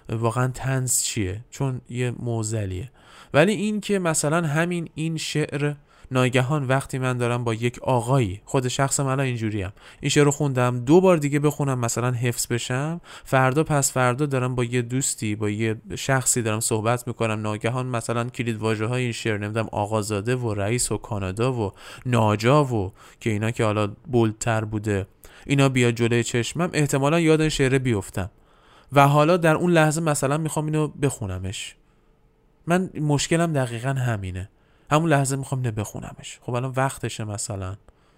واقعا 0.09 0.49
تنز 0.49 1.03
چیه؟ 1.03 1.45
چون 1.51 1.81
یه 1.89 2.13
موزلیه. 2.19 2.91
ولی 3.35 3.53
این 3.53 3.81
که 3.81 3.99
مثلا 3.99 4.47
همین 4.47 4.89
این 4.95 5.17
شعر 5.17 5.75
ناگهان 6.11 6.65
وقتی 6.65 6.99
من 6.99 7.17
دارم 7.17 7.45
با 7.45 7.55
یک 7.55 7.79
آقایی 7.79 8.41
خود 8.45 8.69
شخص 8.69 9.01
من 9.01 9.21
اینجوریم 9.21 9.73
این 10.01 10.09
شعر 10.09 10.25
رو 10.25 10.31
خوندم 10.31 10.79
دو 10.79 11.01
بار 11.01 11.17
دیگه 11.17 11.39
بخونم 11.39 11.79
مثلا 11.79 12.11
حفظ 12.11 12.47
بشم 12.47 13.01
فردا 13.25 13.65
پس 13.65 13.93
فردا 13.93 14.27
دارم 14.27 14.55
با 14.55 14.65
یه 14.65 14.83
دوستی 14.83 15.35
با 15.35 15.51
یه 15.51 15.77
شخصی 15.95 16.43
دارم 16.43 16.61
صحبت 16.61 17.07
می‌کنم 17.09 17.41
ناگهان 17.41 17.87
مثلا 17.87 18.25
کلید 18.25 18.57
واژه 18.57 18.87
های 18.87 19.03
این 19.03 19.13
شعر 19.13 19.39
نمی‌دونم 19.39 19.69
آقازاده 19.73 20.37
و 20.37 20.55
رئیس 20.55 20.93
و 20.93 20.97
کانادا 20.97 21.53
و 21.53 21.73
ناجا 22.07 22.65
و 22.65 22.93
که 23.21 23.31
اینا 23.31 23.51
که 23.51 23.65
حالا 23.65 23.87
بولتر 24.13 24.65
بوده 24.65 25.07
اینا 25.47 25.69
بیا 25.69 25.91
جلوی 25.91 26.25
چشمم 26.25 26.71
احتمالا 26.73 27.21
یاد 27.21 27.41
این 27.41 27.51
شعر 27.51 27.79
بیفتم. 27.79 28.31
و 28.93 29.09
حالا 29.09 29.37
در 29.37 29.55
اون 29.55 29.71
لحظه 29.71 30.01
مثلا 30.01 30.39
می‌خوام 30.39 30.65
اینو 30.65 30.89
بخونمش. 30.89 31.77
من 32.67 32.91
مشکلم 33.01 33.53
دقیقا 33.53 33.89
همینه. 33.89 34.49
همون 34.91 35.11
لحظه 35.11 35.37
می‌خوام 35.37 35.61
اینو 35.61 35.73
بخونمش. 35.73 36.39
خب 36.43 36.55
الان 36.55 36.73
وقتشه 36.77 37.25
مثلا. 37.25 37.77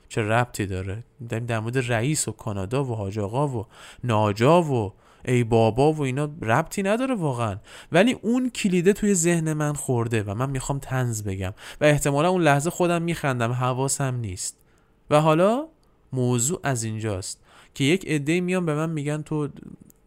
چه 0.09 0.23
ربطی 0.23 0.67
داره؟ 0.67 1.05
داریم 1.29 1.47
در 1.47 1.61
مورد 1.61 1.93
رئیس 1.93 2.29
و 2.29 2.33
کانادا 2.33 2.85
و 2.85 2.95
حاج 2.95 3.19
آقا 3.19 3.49
و 3.49 3.67
ناجا 4.05 4.63
و 4.63 4.93
ای 5.25 5.45
بابا 5.45 5.93
و 5.93 6.03
اینا 6.03 6.29
ربطی 6.43 6.83
نداره 6.83 7.15
واقعا. 7.15 7.57
ولی 7.93 8.13
اون 8.13 8.51
کلیده 8.51 8.93
توی 8.93 9.15
ذهن 9.15 9.53
من 9.53 9.73
خورده 9.73 10.23
و 10.23 10.35
من 10.35 10.51
می‌خوام 10.51 10.79
تنز 10.79 11.23
بگم. 11.23 11.55
و 11.81 11.85
احتمالا 11.85 12.29
اون 12.29 12.43
لحظه 12.43 12.71
خودم 12.71 13.03
میخندم. 13.03 13.53
حواسم 13.53 14.15
نیست. 14.15 14.57
و 15.11 15.21
حالا 15.21 15.67
موضوع 16.13 16.61
از 16.63 16.85
اینجاست 16.85 17.41
که 17.75 17.85
یک 17.85 18.09
عده 18.09 18.41
میان 18.41 18.67
به 18.67 18.75
من 18.75 18.91
میگن 18.91 19.23
تو 19.23 19.49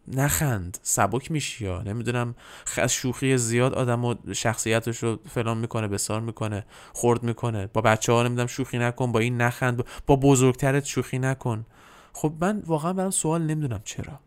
نخند. 0.08 0.78
سبک 0.82 1.30
میشی 1.30 1.64
یا؟ 1.64 1.82
نمی‌دونم. 1.82 2.34
از 2.76 2.92
شوخی 2.92 3.36
زیاد 3.36 3.74
آدم 3.74 4.04
و 4.04 4.14
شخصیتش 4.32 5.02
رو 5.02 5.18
فلان 5.28 5.58
می‌کنه 5.58 5.88
بسار 5.88 6.20
می‌کنه 6.20 6.66
خورد 6.92 7.22
می‌کنه. 7.22 7.66
با 7.66 7.80
بچه 7.80 8.12
ها 8.12 8.22
نمی‌دونم 8.22 8.46
شوخی 8.46 8.78
نکن 8.78 9.12
با 9.12 9.18
این 9.18 9.40
نخند. 9.40 9.84
با 10.06 10.16
بزرگترت 10.16 10.84
شوخی 10.84 11.18
نکن. 11.18 11.66
خب 12.12 12.32
من 12.40 12.62
واقعا 12.66 12.92
برام 12.92 13.10
سوال 13.10 13.42
نمی‌دونم 13.42 13.80
چرا. 13.84 14.20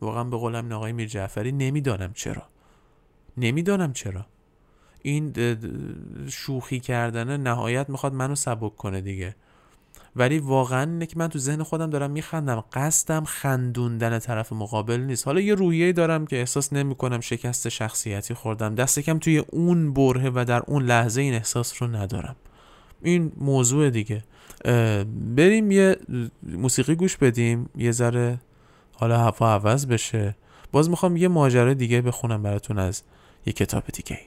واقعا 0.00 0.24
به 0.24 0.36
قولم 0.36 0.72
آقای 0.72 0.92
میر 0.92 1.08
جعفری 1.08 1.52
نمی‌دانم 1.52 2.12
چرا. 2.12 2.42
نمی‌دانم 3.36 3.92
چرا. 3.92 4.26
این 5.02 5.32
شوخی 6.28 6.80
کردنه 6.80 7.36
نهایت 7.36 7.90
می‌خواد 7.90 8.12
منو 8.14 8.34
سبک 8.34 8.76
کنه 8.76 9.00
دیگه. 9.00 9.36
ولی 10.16 10.38
واقعا 10.38 10.90
اینه 10.90 11.06
که 11.06 11.18
من 11.18 11.28
تو 11.28 11.38
ذهن 11.38 11.62
خودم 11.62 11.90
دارم 11.90 12.10
میخندم. 12.10 12.64
قصدم 12.72 13.24
خندوندن 13.24 14.18
طرف 14.18 14.52
مقابل 14.52 15.00
نیست. 15.00 15.26
حالا 15.26 15.40
یه 15.40 15.54
رویه 15.54 15.92
دارم 15.92 16.26
که 16.26 16.36
احساس 16.36 16.72
نمی‌کنم 16.72 17.20
شکست 17.20 17.68
شخصیتی 17.68 18.34
خوردم. 18.34 18.74
دست 18.74 18.98
کم 18.98 19.18
توی 19.18 19.38
اون 19.38 19.92
بره 19.92 20.30
و 20.34 20.44
در 20.48 20.62
اون 20.66 20.82
لحظه 20.82 21.20
این 21.20 21.34
احساس 21.34 21.82
رو 21.82 21.88
ندارم. 21.88 22.36
این 23.02 23.32
موضوع 23.36 23.90
دیگه. 23.90 24.24
بریم 25.36 25.70
یه 25.70 25.96
موسیقی 26.42 26.94
گوش 26.94 27.16
بدیم. 27.16 27.68
یه 27.76 27.92
ذره 27.92 28.38
حالا 28.92 29.18
هوا 29.18 29.54
عوض 29.54 29.86
بشه. 29.86 30.36
باز 30.72 30.90
می‌خوام 30.90 31.16
یه 31.16 31.28
ماجرا 31.28 31.74
دیگه 31.74 32.00
بخونم 32.00 32.42
براتون 32.42 32.78
از 32.78 33.02
یه 33.46 33.52
کتاب 33.52 33.84
دیگه 33.92 34.18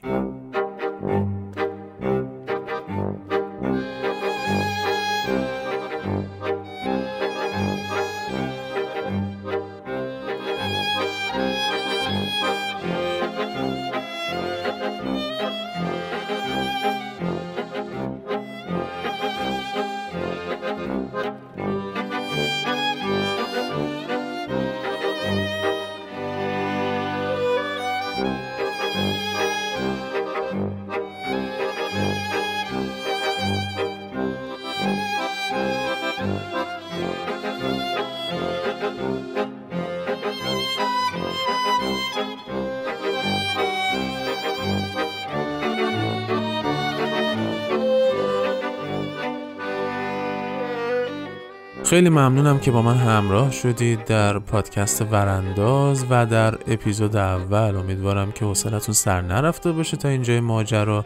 خیلی 51.92 52.10
ممنونم 52.10 52.60
که 52.60 52.72
با 52.72 52.82
من 52.82 52.96
همراه 52.98 53.52
شدید 53.52 54.06
در 54.06 54.40
پادکست 54.40 55.02
ورانداز 55.02 56.06
و 56.10 56.26
در 56.26 56.54
اپیزود 56.68 57.16
اول. 57.16 57.76
امیدوارم 57.76 58.32
که 58.32 58.46
حوصلتون 58.46 58.94
سر 58.94 59.22
نرفته 59.22 59.72
باشه 59.72 59.98
تا 59.98 60.10
اینجای 60.10 60.40
ماجرا 60.40 61.06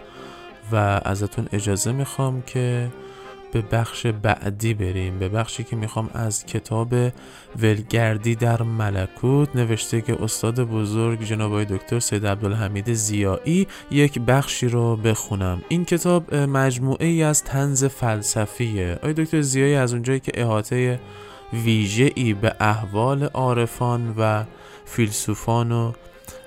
و 0.71 1.02
ازتون 1.06 1.48
اجازه 1.54 1.91
می‌خوام 1.91 2.41
که 2.41 2.88
به 3.55 3.61
بخش 3.61 4.05
بعدی 4.05 4.73
بریم 4.73 5.19
به 5.19 5.29
بخشی 5.29 5.63
که 5.63 5.75
می‌خوام 5.75 6.09
از 6.13 6.45
کتاب 6.45 6.93
ولگردی 7.59 8.35
در 8.35 8.61
ملکوت 8.61 9.55
نوشته 9.55 10.01
که 10.01 10.23
استاد 10.23 10.59
بزرگ 10.59 11.23
جناب 11.23 11.63
دکتر 11.63 11.99
سید 11.99 12.27
عبدالحمید 12.27 12.93
زیایی 12.93 13.67
یک 13.91 14.19
بخشی 14.19 14.67
رو 14.67 14.95
بخونم. 14.95 15.61
این 15.69 15.85
کتاب 15.85 16.35
مجموعه 16.35 17.07
ای 17.07 17.23
از 17.23 17.43
تنز 17.43 17.83
فلسفیه. 17.83 18.93
آقای 18.93 19.13
دکتر 19.13 19.41
زیایی 19.41 19.75
از 19.75 19.93
اونجایی 19.93 20.19
که 20.19 20.31
احاطه 20.35 20.99
ویژه 21.53 22.11
ای 22.15 22.33
به 22.33 22.55
احوال 22.59 23.23
عارفان 23.23 24.13
و 24.17 24.43
فیلسوفان 24.85 25.71
و 25.71 25.91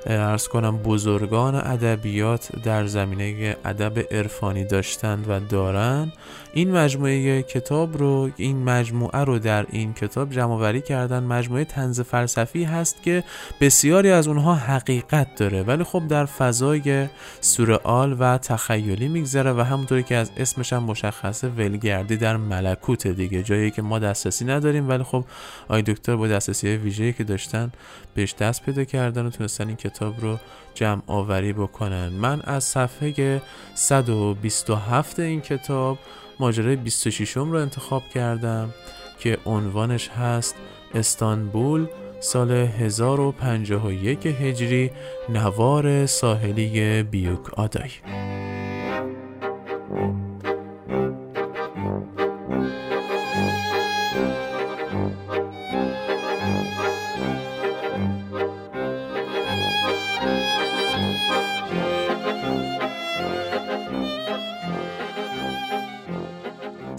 ارز 0.06 0.48
کنم 0.48 0.76
بزرگان 0.76 1.54
ادبیات 1.54 2.62
در 2.62 2.86
زمینه 2.86 3.56
ادب 3.64 4.14
عرفانی 4.14 4.64
داشتند 4.64 5.24
و 5.28 5.40
دارن 5.40 6.12
این 6.58 6.70
مجموعه 6.70 7.42
کتاب 7.42 7.98
رو 7.98 8.30
این 8.36 8.64
مجموعه 8.64 9.24
رو 9.24 9.38
در 9.38 9.66
این 9.70 9.92
کتاب 9.92 10.30
جمع 10.30 10.54
وری 10.54 10.80
کردن. 10.80 11.24
مجموعه 11.24 11.64
تنز 11.64 12.00
فلسفی 12.00 12.64
هست 12.64 13.02
که 13.02 13.24
بسیاری 13.60 14.10
از 14.10 14.28
اونها 14.28 14.54
حقیقت 14.54 15.34
داره 15.34 15.62
ولی 15.62 15.84
خب 15.84 16.08
در 16.08 16.24
فضای 16.24 17.06
سورئال 17.40 18.16
و 18.18 18.38
تخیلی 18.38 19.08
میگذره 19.08 19.52
و 19.52 19.60
همونطوری 19.60 20.02
که 20.02 20.16
از 20.16 20.30
اسمش 20.36 20.72
هم 20.72 20.82
مشخصه 20.82 21.48
ولگردی 21.48 22.16
در 22.16 22.36
ملکوت 22.36 23.06
دیگه. 23.06 23.42
جایی 23.42 23.70
که 23.70 23.82
ما 23.82 23.98
دسترسی 23.98 24.44
نداریم 24.44 24.88
ولی 24.88 25.02
خب 25.02 25.24
آی 25.68 25.82
دکتر 25.82 26.16
با 26.16 26.28
دسترسی 26.28 26.68
ویژه‌ای 26.68 27.12
که 27.12 27.24
داشتن 27.24 27.72
بهش 28.14 28.34
دست 28.34 28.62
پیدا 28.62 28.84
کردن 28.84 29.26
و 29.26 29.30
تونستن 29.30 29.66
این 29.66 29.76
کتاب 29.76 30.20
رو 30.20 30.38
جمع 30.74 31.02
آوری 31.06 31.52
بکنن. 31.52 32.08
من 32.08 32.40
از 32.40 32.64
صفحه 32.64 33.42
127 33.74 35.18
این 35.18 35.40
کتاب 35.40 35.98
ماجرای 36.40 36.76
26 36.76 37.36
رو 37.36 37.54
انتخاب 37.54 38.02
کردم 38.08 38.74
که 39.18 39.38
عنوانش 39.46 40.08
هست 40.08 40.54
استانبول 40.94 41.86
سال 42.20 42.50
1051 42.50 44.26
هجری 44.26 44.90
نوار 45.28 46.06
ساحلی 46.06 47.02
بیوک 47.02 47.54
آدای. 47.58 47.90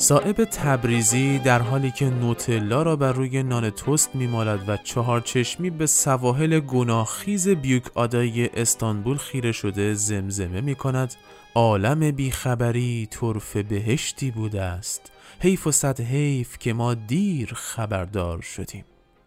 صاحب 0.10 0.44
تبریزی 0.44 1.40
در 1.40 1.62
حالی 1.62 1.92
که 1.92 2.06
نوتلا 2.06 2.82
را 2.82 2.96
بر 2.96 3.12
روی 3.12 3.44
نان 3.44 3.70
توست 3.70 4.16
میمالد 4.16 4.70
و 4.70 4.78
چهار 4.78 5.22
چشمی 5.22 5.70
به 5.70 5.86
سواحل 5.86 6.60
گناهخیز 6.60 7.48
بیوک 7.50 7.84
آدای 7.96 8.50
استانبول 8.50 9.18
خیره 9.18 9.52
شده 9.52 9.94
زمزمه 9.94 10.62
می 10.62 10.76
کند 10.76 11.16
عالم 11.56 12.12
بیخبری 12.12 13.08
طرف 13.12 13.58
بهشتی 13.58 14.32
بوده 14.32 14.62
است. 14.62 15.12
حیف 15.40 15.68
و 15.68 15.72
صد 15.72 16.02
حیف 16.02 16.58
که 16.58 16.74
ما 16.74 16.94
دیر 16.94 17.54
خبردار 17.54 18.42
شدیم 18.42 18.86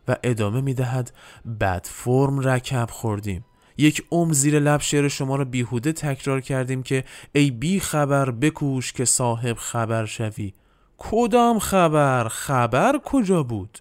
و 0.08 0.16
ادامه 0.22 0.60
می 0.60 0.74
دهد 0.74 1.12
بد 1.60 1.86
فرم 1.90 2.40
رکب 2.40 2.88
خوردیم. 2.90 3.44
یک 3.76 4.04
عمر 4.10 4.32
زیر 4.32 4.58
لب 4.58 4.80
شعر 4.80 5.08
شما 5.08 5.36
را 5.36 5.44
بیهوده 5.44 5.92
تکرار 5.92 6.40
کردیم 6.40 6.82
که 6.82 7.04
ای 7.32 7.50
بی 7.50 7.80
خبر 7.80 8.30
بکوش 8.30 8.92
که 8.92 9.04
صاحب 9.04 9.56
خبر 9.56 10.04
شوی. 10.04 10.52
کدام 11.10 11.58
خبر؟ 11.58 12.28
خبر 12.28 13.00
کجا 13.04 13.42
بود؟ 13.42 13.78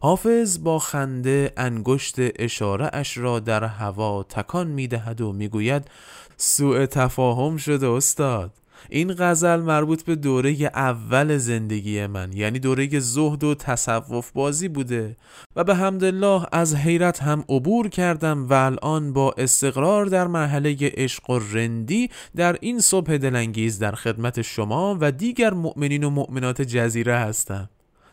حافظ 0.00 0.62
با 0.62 0.78
خنده 0.78 1.52
انگشت 1.56 2.14
اشاره 2.18 2.90
اش 2.92 3.18
را 3.18 3.40
در 3.40 3.64
هوا 3.64 4.22
تکان 4.22 4.66
می‌دهد 4.66 5.20
و 5.20 5.32
می‌گوید 5.32 5.90
سوء 6.36 6.86
تفاهم 6.86 7.56
شده 7.56 7.88
استاد. 7.88 8.59
این 8.88 9.14
غزل 9.18 9.60
مربوط 9.60 10.02
به 10.02 10.16
دوره 10.16 10.50
اول 10.74 11.36
زندگی 11.36 12.06
من 12.06 12.32
یعنی 12.32 12.58
دوره 12.58 13.00
زهد 13.00 13.44
و 13.44 13.54
تصوف 13.54 14.30
بازی 14.32 14.68
بوده 14.68 15.16
و 15.56 15.64
به 15.64 15.74
حمدالله 15.74 16.46
از 16.52 16.74
حیرت 16.74 17.22
هم 17.22 17.44
عبور 17.48 17.88
کردم 17.88 18.48
و 18.48 18.52
الان 18.52 19.12
با 19.12 19.34
استقرار 19.38 20.06
در 20.06 20.26
مرحله 20.26 20.76
عشق 20.80 21.30
و 21.30 21.38
رندی 21.52 22.10
در 22.36 22.56
این 22.60 22.80
صبح 22.80 23.16
دلانگیز 23.16 23.78
در 23.78 23.92
خدمت 23.92 24.42
شما 24.42 24.96
و 25.00 25.12
دیگر 25.12 25.54
مؤمنین 25.54 26.04
و 26.04 26.10
مؤمنات 26.10 26.62
جزیره 26.62 27.16
هستم 27.16 27.68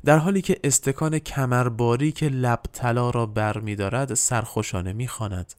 در 0.06 0.18
حالی 0.18 0.42
که 0.42 0.60
استکان 0.64 1.20
کمرباری 1.20 2.12
که 2.12 2.30
لب 2.30 2.60
طلا 2.74 3.10
را 3.10 3.26
بر 3.26 3.58
می 3.58 3.76
دارد 3.76 4.14
سرخوشانه 4.14 4.94
می 4.94 5.08
خاند. 5.08 5.54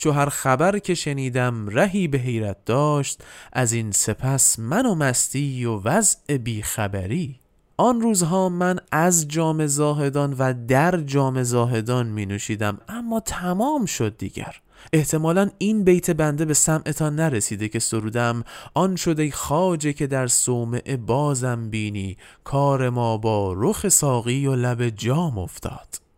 چو 0.00 0.10
هر 0.10 0.28
خبر 0.28 0.78
که 0.78 0.94
شنیدم 0.94 1.68
رهی 1.68 2.08
به 2.08 2.18
حیرت 2.18 2.64
داشت 2.64 3.22
از 3.52 3.72
این 3.72 3.90
سپس 3.92 4.58
من 4.58 4.86
و 4.86 4.94
مستی 4.94 5.64
و 5.64 5.80
وضع 5.84 6.36
بیخبری 6.36 7.40
آن 7.76 8.00
روزها 8.00 8.48
من 8.48 8.78
از 8.92 9.28
جام 9.28 9.66
زاهدان 9.66 10.36
و 10.38 10.54
در 10.68 10.96
جام 11.00 11.42
زاهدان 11.42 12.06
می 12.06 12.26
نوشیدم 12.26 12.78
اما 12.88 13.20
تمام 13.20 13.86
شد 13.86 14.16
دیگر. 14.18 14.56
احتمالا 14.92 15.50
این 15.58 15.84
بیت 15.84 16.10
بنده 16.10 16.44
به 16.44 16.54
سمعتان 16.54 17.14
نرسیده 17.14 17.68
که 17.68 17.78
سرودم 17.78 18.44
آن 18.74 18.96
شده 18.96 19.30
خاجه 19.30 19.92
که 19.92 20.06
در 20.06 20.26
صومعه 20.26 20.96
بازم 20.96 21.70
بینی 21.70 22.16
کار 22.44 22.90
ما 22.90 23.18
با 23.18 23.52
رخ 23.56 23.88
ساقی 23.88 24.46
و 24.46 24.54
لب 24.54 24.88
جام 24.88 25.38
افتاد. 25.38 26.09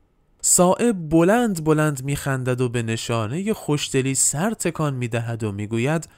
صاحب 0.45 1.09
بلند 1.09 1.65
بلند 1.65 2.05
میخندد 2.05 2.61
و 2.61 2.69
به 2.69 2.83
نشانه 2.83 3.53
خوشدلی 3.53 4.15
سر 4.15 4.55
تکان 4.55 4.95
می‌دهد 4.95 5.45
و 5.45 5.53
می‌گوید 5.53 6.09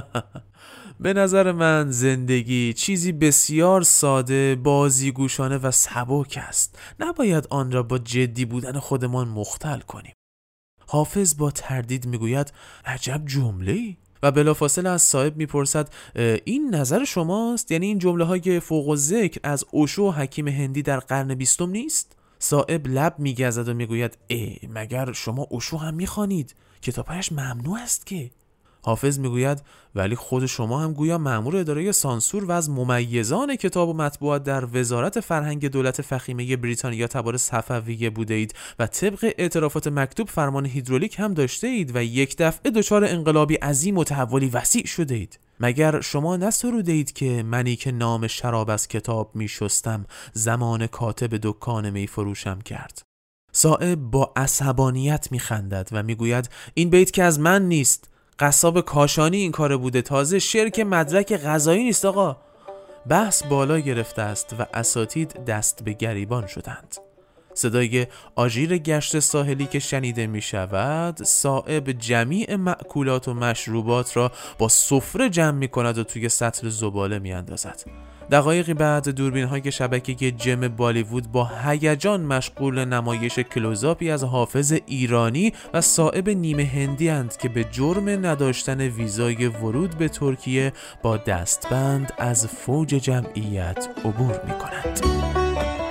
به 1.00 1.12
نظر 1.12 1.52
من 1.52 1.90
زندگی 1.90 2.72
چیزی 2.72 3.12
بسیار 3.12 3.82
ساده 3.82 4.54
بازیگوشانه 4.54 5.58
و 5.58 5.70
سبک 5.70 6.38
است. 6.48 6.78
نباید 7.00 7.46
آن 7.50 7.72
را 7.72 7.82
با 7.82 7.98
جدی 7.98 8.44
بودن 8.44 8.78
خودمان 8.78 9.28
مختل 9.28 9.80
کنیم. 9.80 10.12
حافظ 10.86 11.36
با 11.36 11.50
تردید 11.50 12.06
می‌گوید 12.06 12.52
عجب 12.84 13.22
جمله 13.26 13.96
و 14.22 14.30
بلافاصله 14.30 14.88
از 14.88 15.02
صاحب 15.02 15.36
می‌پرسد 15.36 15.88
این 16.44 16.74
نظر 16.74 17.04
شماست؟ 17.04 17.70
یعنی 17.70 17.86
این 17.86 17.98
جمله 17.98 18.24
های 18.24 18.60
فوق 18.60 18.88
و 18.88 18.96
ذکر 18.96 19.40
از 19.42 19.64
اوشو 19.70 20.10
حکیم 20.10 20.48
هندی 20.48 20.82
در 20.82 20.98
قرن 21.00 21.34
بیستم 21.34 21.70
نیست؟ 21.70 22.19
صاحب 22.42 22.86
لب 22.86 23.14
میگزد 23.18 23.68
و 23.68 23.74
می‌گوید 23.74 24.18
ای 24.26 24.58
مگر 24.68 25.12
شما 25.12 25.42
اوشو 25.42 25.76
هم 25.76 25.94
می‌خوانید 25.94 26.54
کتابهایش 26.82 27.32
ممنوع 27.32 27.78
است 27.80 28.06
که؟ 28.06 28.30
حافظ 28.82 29.18
می‌گوید 29.18 29.62
ولی 29.94 30.16
خود 30.16 30.46
شما 30.46 30.80
هم 30.80 30.92
گویا 30.92 31.18
مأمور 31.18 31.56
اداره 31.56 31.92
سانسور 31.92 32.44
و 32.44 32.50
از 32.50 32.70
ممیزان 32.70 33.56
کتاب 33.56 33.88
و 33.88 33.92
مطبوعات 33.92 34.44
در 34.44 34.64
وزارت 34.72 35.20
فرهنگ 35.20 35.66
دولت 35.66 36.02
فخیمه 36.02 36.56
بریتانیا 36.56 37.06
تبار 37.06 37.36
صفویه 37.36 38.10
بوده 38.10 38.34
اید 38.34 38.54
و 38.78 38.86
طبق 38.86 39.34
اعترافات 39.38 39.86
مکتوب 39.86 40.28
فرمان 40.28 40.66
هیدرولیک 40.66 41.18
هم 41.18 41.34
داشته 41.34 41.66
اید 41.66 41.96
و 41.96 42.04
یک 42.04 42.36
دفعه 42.38 42.70
دچار 42.70 43.04
انقلابی 43.04 43.54
عظیم 43.54 43.98
و 43.98 44.04
تحولی 44.04 44.48
وسیع 44.48 44.86
شده 44.86 45.14
اید. 45.14 45.38
مگر 45.60 46.00
شما 46.00 46.36
نسروده 46.36 46.92
اید 46.92 47.12
که 47.12 47.42
منی 47.42 47.76
که 47.76 47.92
نام 47.92 48.26
شراب 48.26 48.70
از 48.70 48.88
کتاب 48.88 49.36
می 49.36 49.48
شستم 49.48 50.06
زمان 50.32 50.86
کاتب 50.86 51.36
دکان 51.42 51.90
می 51.90 52.06
فروشم 52.06 52.60
کرد؟ 52.60 53.02
صاحب 53.52 53.94
با 53.94 54.32
عصبانیت 54.36 55.28
می 55.32 55.38
خندد 55.38 55.88
و 55.92 56.02
می 56.02 56.14
گوید 56.14 56.50
این 56.74 56.90
بیت 56.90 57.10
که 57.10 57.22
از 57.22 57.40
من 57.40 57.68
نیست. 57.68 58.10
قصاب 58.40 58.80
کاشانی 58.80 59.36
این 59.36 59.52
کار 59.52 59.76
بوده. 59.76 60.02
تازه 60.02 60.38
شرک 60.38 60.80
مدرک 60.80 61.32
غذایی 61.32 61.84
نیست 61.84 62.04
آقا. 62.04 62.36
بحث 63.08 63.42
بالا 63.42 63.78
گرفته 63.78 64.22
است 64.22 64.56
و 64.58 64.66
اساتید 64.74 65.44
دست 65.44 65.84
به 65.84 65.92
گریبان 65.92 66.46
شدند. 66.46 66.96
صدای 67.54 68.06
آژیر 68.34 68.78
گشت 68.78 69.18
ساحلی 69.18 69.66
که 69.66 69.78
شنیده 69.78 70.26
می 70.26 70.42
شود 70.42 71.22
صاحب 71.22 71.90
جمیع 71.90 72.56
معکولات 72.56 73.28
و 73.28 73.34
مشروبات 73.34 74.16
را 74.16 74.32
با 74.58 74.68
سفره 74.68 75.30
جمع 75.30 75.58
می 75.58 75.68
کند 75.68 75.98
و 75.98 76.04
توی 76.04 76.28
سطل 76.28 76.68
زباله 76.68 77.18
می 77.18 77.32
اندازد. 77.32 77.82
دقایقی 78.30 78.74
بعد 78.74 79.08
دوربین 79.08 79.44
های 79.44 79.72
شبکه 79.72 80.30
جم 80.30 80.68
بالیوود 80.68 81.32
با 81.32 81.50
هیجان 81.64 82.20
مشغول 82.20 82.84
نمایش 82.84 83.38
کلوزاپی 83.38 84.10
از 84.10 84.24
حافظ 84.24 84.74
ایرانی 84.86 85.52
و 85.74 85.80
صاحب 85.80 86.28
نیمه 86.28 86.64
هندی 86.64 87.10
اند 87.10 87.36
که 87.36 87.48
به 87.48 87.64
جرم 87.64 88.08
نداشتن 88.08 88.80
ویزای 88.80 89.46
ورود 89.46 89.98
به 89.98 90.08
ترکیه 90.08 90.72
با 91.02 91.16
دستبند 91.16 92.12
از 92.18 92.46
فوج 92.46 92.88
جمعیت 92.88 93.88
عبور 94.04 94.40
می 94.44 94.52
کنند. 94.58 95.89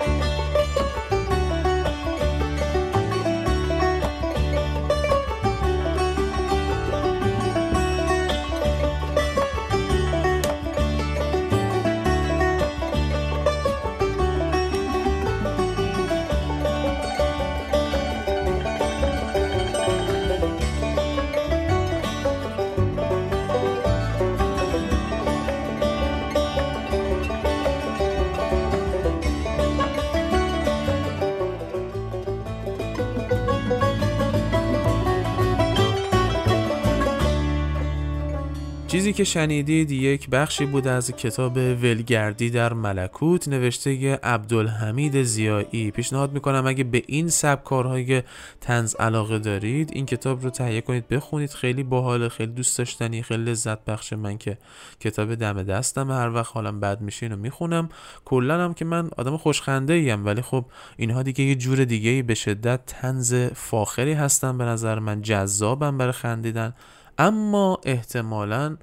چیزی 39.10 39.17
که 39.17 39.24
شنیدید 39.24 39.91
یک 39.91 40.30
بخشی 40.30 40.65
بود 40.65 40.88
از 40.88 41.12
کتاب 41.12 41.58
ولگردی 41.58 42.50
در 42.50 42.74
ملکوت 42.74 43.48
نوشته 43.48 44.15
عبدالحمید 44.15 45.24
زیایی. 45.24 45.91
پیشنهاد 45.91 46.34
می‌کنم 46.34 46.67
اگه 46.67 46.84
به 46.84 47.04
این 47.08 47.30
سبک 47.30 47.63
کارهای 47.63 48.24
تنز 48.62 48.95
علاقه 48.95 49.39
دارید 49.39 49.89
این 49.93 50.06
کتاب 50.06 50.43
رو 50.43 50.50
تهیه 50.50 50.82
کنید 50.82 51.08
بخونید. 51.08 51.50
خیلی 51.50 51.84
باحال 51.84 52.30
خیلی 52.30 52.52
دوست 52.52 52.78
داشتنی 52.78 53.24
خیلی 53.24 53.43
لذت 53.43 53.86
بخش 53.86 54.13
من 54.13 54.38
که 54.38 54.58
کتاب 55.00 55.36
دم 55.36 55.63
دستم 55.63 56.12
هر 56.12 56.34
وقت 56.34 56.52
حالم 56.54 56.80
بد 56.80 57.02
میشه 57.02 57.26
اینو 57.26 57.38
می‌خونم. 57.38 57.89
کلا 58.26 58.63
هم 58.63 58.74
که 58.74 58.86
من 58.86 59.10
آدم 59.17 59.38
خوشخنده 59.38 59.93
ایم 59.93 60.26
ولی 60.26 60.41
خب 60.41 60.65
اینها 60.98 61.24
دیگه 61.24 61.43
یه 61.43 61.56
جور 61.56 61.86
دیگه 61.86 62.24
به 62.24 62.36
شدت 62.36 62.86
تنز 62.86 63.36
فاخری 63.36 64.13
هستن 64.13 64.58
به 64.58 64.63
نظر 64.63 65.00
من 65.00 65.22
جذابم 65.22 65.98
برای 65.98 66.12
خندیدن. 66.12 66.74
اما 67.17 67.80
احتمالا 67.84 68.78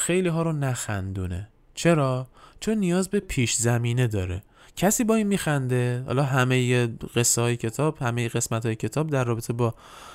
خیلی 0.00 0.28
ها 0.28 0.42
رو 0.42 0.52
نخندونه. 0.52 1.48
چرا؟ 1.74 2.26
چون 2.60 2.78
نیاز 2.78 3.08
به 3.08 3.20
پیش 3.20 3.54
زمینه 3.54 4.06
داره. 4.06 4.42
کسی 4.76 5.04
با 5.04 5.14
این 5.14 5.26
میخنده 5.26 6.04
حالا 6.06 6.22
همه 6.22 6.86
قصه 6.86 7.42
های 7.42 7.56
کتاب 7.56 7.98
همه 7.98 8.28
قسمت 8.28 8.66
های 8.66 8.76
کتاب 8.76 9.10
در 9.10 9.24
رابطه 9.24 9.52
با 9.52 9.74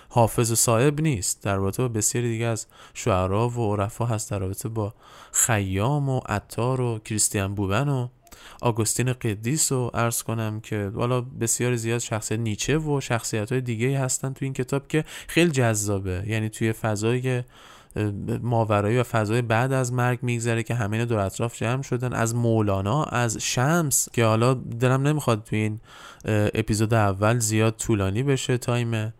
حافظ 0.10 0.52
و 0.52 0.56
صاحب 0.56 1.02
نیست. 1.02 1.44
در 1.44 1.56
رابطه 1.56 1.84
با 1.84 1.88
بسیاری 1.88 2.32
دیگه 2.32 2.46
از 2.46 2.68
شعرا 2.94 3.50
و 3.50 3.76
عرفا 3.76 4.06
هست. 4.06 4.32
در 4.32 4.40
رابطه 4.40 4.70
با 4.70 4.94
خیام 5.32 6.10
و 6.10 6.20
عطار 6.20 6.82
و 6.82 7.00
کریستیان 7.00 7.56
بوبن 7.56 7.90
و 7.90 8.08
آگوستین 8.62 9.14
قدیس 9.14 9.72
رو 9.72 9.92
عرض 9.94 10.24
کنم 10.24 10.60
که 10.60 10.92
والا 10.94 11.22
بسیار 11.22 11.76
زیاد 11.76 12.00
شخصیت 12.00 12.40
نیچه 12.40 12.78
و 12.78 13.02
شخصیت 13.02 13.52
های 13.52 13.62
دیگه 13.62 14.00
هستن 14.00 14.34
تو 14.34 14.46
این 14.46 14.54
کتاب 14.54 14.88
که 14.88 15.06
خیلی 15.28 15.52
جذابه. 15.52 16.24
یعنی 16.28 16.50
توی 16.50 16.74
فضای 16.74 17.44
ماورایی 18.42 18.98
و 18.98 19.04
فضای 19.04 19.42
بعد 19.42 19.74
از 19.74 19.94
مرگ 19.94 20.20
میگذره 20.22 20.64
که 20.64 20.76
همه 20.76 21.06
دور 21.06 21.20
اطراف 21.20 21.58
جمع 21.58 21.82
شدن. 21.82 22.14
از 22.14 22.36
مولانا 22.36 23.04
از 23.04 23.38
شمس 23.38 24.10
که 24.14 24.26
حالا 24.26 24.54
دلم 24.54 25.08
نمی‌خواد 25.08 25.44
تو 25.44 25.56
این 25.56 25.80
اپیزود 26.26 26.94
اول 26.94 27.40
زیاد 27.40 27.76
طولانی 27.76 28.24
بشه 28.24 28.58
تایم 28.58 29.14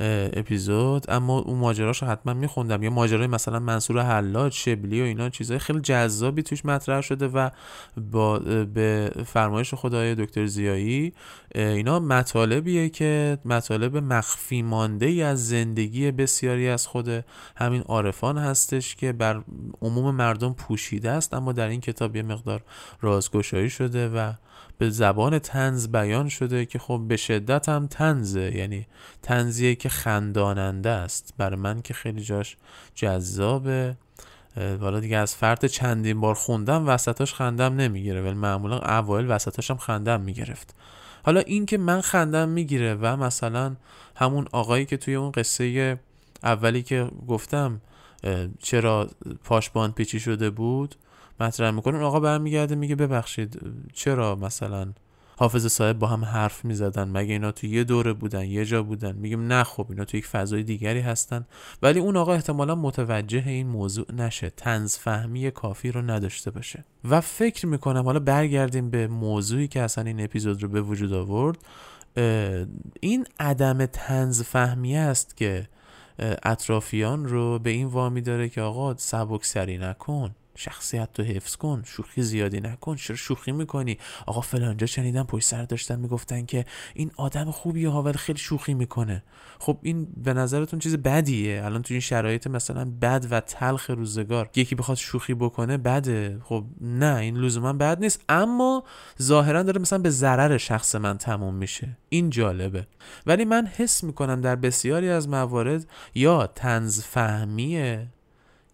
اپیزود 0.00 1.10
اما 1.10 1.38
اون 1.38 1.58
ماجراش 1.58 2.02
رو 2.02 2.08
حتما 2.08 2.34
میخوندم. 2.34 2.82
یا 2.82 2.90
ماجرای 2.90 3.26
مثلا 3.26 3.58
منصور 3.58 4.02
حلاج 4.02 4.52
شبلی 4.52 5.00
و 5.00 5.04
اینا 5.04 5.28
چیزای 5.30 5.58
خیلی 5.58 5.80
جذابی 5.80 6.42
توش 6.42 6.64
مطرح 6.64 7.00
شده 7.00 7.28
و 7.28 7.50
با 8.12 8.38
به 8.74 9.12
فرمایش 9.26 9.74
خدای 9.74 10.14
دکتر 10.14 10.46
زیایی 10.46 11.12
اینا 11.54 12.00
مطالبیه 12.00 12.88
که 12.88 13.38
مطالب 13.44 13.96
مخفی 13.96 14.62
مانده 14.62 15.06
ای 15.06 15.22
از 15.22 15.48
زندگی 15.48 16.10
بسیاری 16.10 16.68
از 16.68 16.86
خود 16.86 17.24
همین 17.56 17.82
عارفان 17.82 18.38
هستش 18.38 18.96
که 18.96 19.12
بر 19.12 19.42
عموم 19.82 20.14
مردم 20.14 20.52
پوشیده 20.52 21.10
است 21.10 21.34
اما 21.34 21.52
در 21.52 21.68
این 21.68 21.80
کتاب 21.80 22.16
یه 22.16 22.22
مقدار 22.22 22.62
رازگشایی 23.00 23.70
شده 23.70 24.08
و 24.08 24.32
به 24.80 24.90
زبان 24.90 25.38
تنز 25.38 25.88
بیان 25.88 26.28
شده 26.28 26.66
که 26.66 26.78
خب 26.78 27.02
به 27.08 27.16
شدت 27.16 27.68
هم 27.68 27.86
تنزه 27.86 28.56
یعنی 28.56 28.86
تنزیه 29.22 29.74
که 29.74 29.88
خنداننده 29.88 30.90
است. 30.90 31.34
برای 31.38 31.56
من 31.56 31.82
که 31.82 31.94
خیلی 31.94 32.20
جاش 32.20 32.56
جذابه. 32.94 33.96
حالا 34.56 35.00
دیگه 35.00 35.16
از 35.16 35.34
فرد 35.34 35.66
چندین 35.66 36.20
بار 36.20 36.34
خوندم 36.34 36.88
وسطاش 36.88 37.34
خندم 37.34 37.76
نمی‌گیره. 37.76 38.22
ولی 38.22 38.34
معمولا 38.34 38.78
اوایل 38.78 39.30
وسطاش 39.30 39.70
هم 39.70 39.76
خندم 39.76 40.20
می‌گرفت. 40.20 40.74
حالا 41.22 41.40
این 41.40 41.66
که 41.66 41.78
من 41.78 42.00
خندم 42.00 42.48
می‌گیره 42.48 42.94
و 42.94 43.16
مثلا 43.16 43.76
همون 44.16 44.46
آقایی 44.52 44.86
که 44.86 44.96
توی 44.96 45.14
اون 45.14 45.30
قصه 45.30 45.98
اولی 46.42 46.82
که 46.82 47.08
گفتم 47.28 47.80
چرا 48.62 49.10
پاشبان 49.44 49.92
پیچی 49.92 50.20
شده 50.20 50.50
بود؟ 50.50 50.94
مطرح 51.40 51.70
می‌کنه 51.70 51.94
اون 51.94 52.04
آقا 52.04 52.20
برمیگرده 52.20 52.74
میگه 52.74 52.96
ببخشید 52.96 53.60
چرا 53.92 54.36
مثلا 54.36 54.92
حافظ 55.36 55.66
صاحب 55.66 55.98
با 55.98 56.06
هم 56.06 56.24
حرف 56.24 56.64
می‌زدن؟ 56.64 57.08
مگه 57.08 57.32
اینا 57.32 57.52
تو 57.52 57.66
یه 57.66 57.84
دوره 57.84 58.12
بودن 58.12 58.44
یه 58.44 58.64
جا 58.64 58.82
بودن؟ 58.82 59.12
میگم 59.12 59.46
نه 59.46 59.64
خب 59.64 59.86
اینا 59.90 60.04
تو 60.04 60.16
یک 60.16 60.26
فضای 60.26 60.62
دیگری 60.62 61.00
هستن. 61.00 61.46
ولی 61.82 62.00
اون 62.00 62.16
آقا 62.16 62.34
احتمالا 62.34 62.74
متوجه 62.74 63.42
این 63.46 63.66
موضوع 63.66 64.06
نشه 64.12 64.50
تنز 64.50 64.96
فهمی 64.96 65.50
کافی 65.50 65.92
رو 65.92 66.02
نداشته 66.02 66.50
باشه. 66.50 66.84
و 67.10 67.20
فکر 67.20 67.66
می‌کنم 67.66 68.04
حالا 68.04 68.20
برگردیم 68.20 68.90
به 68.90 69.06
موضوعی 69.06 69.68
که 69.68 69.80
اصلا 69.80 70.04
این 70.04 70.24
اپیزود 70.24 70.62
رو 70.62 70.68
به 70.68 70.80
وجود 70.80 71.12
آورد 71.12 71.58
این 73.00 73.26
عدم 73.40 73.86
تنز 73.86 74.42
فهمی 74.42 74.96
است 74.96 75.36
که 75.36 75.68
اطرافیان 76.42 77.24
رو 77.24 77.58
به 77.58 77.70
این 77.70 77.86
وامی 77.86 78.20
داره 78.20 78.48
که 78.48 78.60
آقا 78.60 78.96
سبک 78.96 79.44
سری 79.44 79.78
نکن. 79.78 80.34
شخصیت 80.56 81.12
تو 81.12 81.22
حفظ 81.22 81.56
کن 81.56 81.82
شوخی 81.86 82.22
زیادی 82.22 82.60
نکن 82.60 82.96
چرا 82.96 83.16
شوخی 83.16 83.52
می‌کنی؟ 83.52 83.98
آقا 84.26 84.40
فلانجا 84.40 84.86
شنیدم 84.86 85.22
پشت 85.22 85.46
سر 85.46 85.62
داشتن 85.62 85.98
می‌گفتن 85.98 86.46
که 86.46 86.64
این 86.94 87.10
آدم 87.16 87.50
خوبیه 87.50 87.88
ها 87.88 88.02
ولی 88.02 88.18
خیلی 88.18 88.38
شوخی 88.38 88.74
می‌کنه. 88.74 89.22
خب 89.58 89.78
این 89.82 90.08
به 90.16 90.34
نظرتون 90.34 90.78
چیز 90.78 90.96
بدیه؟ 90.96 91.64
الان 91.64 91.82
تو 91.82 91.94
این 91.94 92.00
شرایط 92.00 92.46
مثلا 92.46 92.84
بد 93.02 93.26
و 93.30 93.40
تلخ 93.40 93.90
روزگار 93.90 94.50
یکی 94.56 94.74
بخواد 94.74 94.96
شوخی 94.96 95.34
بکنه 95.34 95.76
بده. 95.76 96.40
خب 96.44 96.64
نه 96.80 97.16
این 97.16 97.36
لزوما 97.36 97.72
بد 97.72 98.00
نیست. 98.00 98.24
اما 98.28 98.84
ظاهرا 99.22 99.62
داره 99.62 99.80
مثلا 99.80 99.98
به 99.98 100.10
ضرر 100.10 100.58
شخص 100.58 100.94
من 100.94 101.18
تموم 101.18 101.54
میشه. 101.54 101.96
این 102.08 102.30
جالبه. 102.30 102.86
ولی 103.26 103.44
من 103.44 103.66
حس 103.66 104.04
می‌کنم 104.04 104.40
در 104.40 104.56
بسیاری 104.56 105.08
از 105.08 105.28
موارد 105.28 105.86
یا 106.14 106.46
تنز 106.46 107.00
فهمیه 107.00 108.06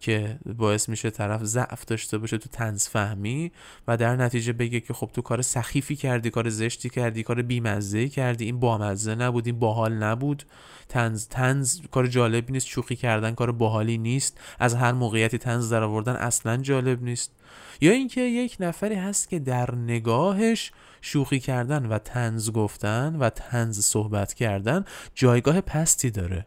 که 0.01 0.39
باعث 0.57 0.89
میشه 0.89 1.11
طرف 1.11 1.45
ضعف 1.45 1.85
داشته 1.85 2.19
باشه 2.19 2.39
تو 2.39 2.49
تنز 2.49 2.89
فهمی 2.89 3.53
و 3.89 3.97
در 3.97 4.17
نتیجه 4.17 4.53
بگه 4.53 4.81
که 4.81 4.95
خب 4.95 5.11
تو 5.13 5.23
کار 5.23 5.43
سخیفی 5.43 5.97
کردی 5.97 6.31
کار 6.31 6.49
زشتی 6.49 6.91
کردی 6.91 7.23
کار 7.23 7.43
بیمزه 7.43 8.09
کردی. 8.09 8.45
این 8.45 8.61
بامزه 8.61 9.15
نبود 9.15 9.47
این 9.47 9.59
باحال 9.59 9.93
نبود. 9.93 10.43
تنز 10.89 11.29
تنز 11.29 11.81
کار 11.91 12.07
جالبی 12.07 12.53
نیست 12.53 12.67
شوخی 12.67 12.97
کردن 12.97 13.35
کار 13.35 13.53
باحالی 13.53 13.99
نیست. 13.99 14.41
از 14.59 14.75
هر 14.75 14.93
موقعیتی 14.93 15.39
تنز 15.39 15.73
در 15.73 15.83
آوردن 15.83 16.17
اصلا 16.17 16.57
جالب 16.57 17.03
نیست. 17.03 17.33
یا 17.81 17.93
اینکه 17.93 18.21
یک 18.21 18.57
نفری 18.61 18.95
هست 18.95 19.29
که 19.29 19.39
در 19.39 19.75
نگاهش 19.75 20.73
شوخی 21.01 21.41
کردن 21.41 21.87
و 21.87 21.99
تنز 21.99 22.51
گفتن 22.51 23.17
و 23.17 23.31
تنز 23.31 23.81
صحبت 23.81 24.35
کردن 24.35 24.85
جایگاه 25.15 25.61
پستی 25.61 26.11
داره. 26.11 26.47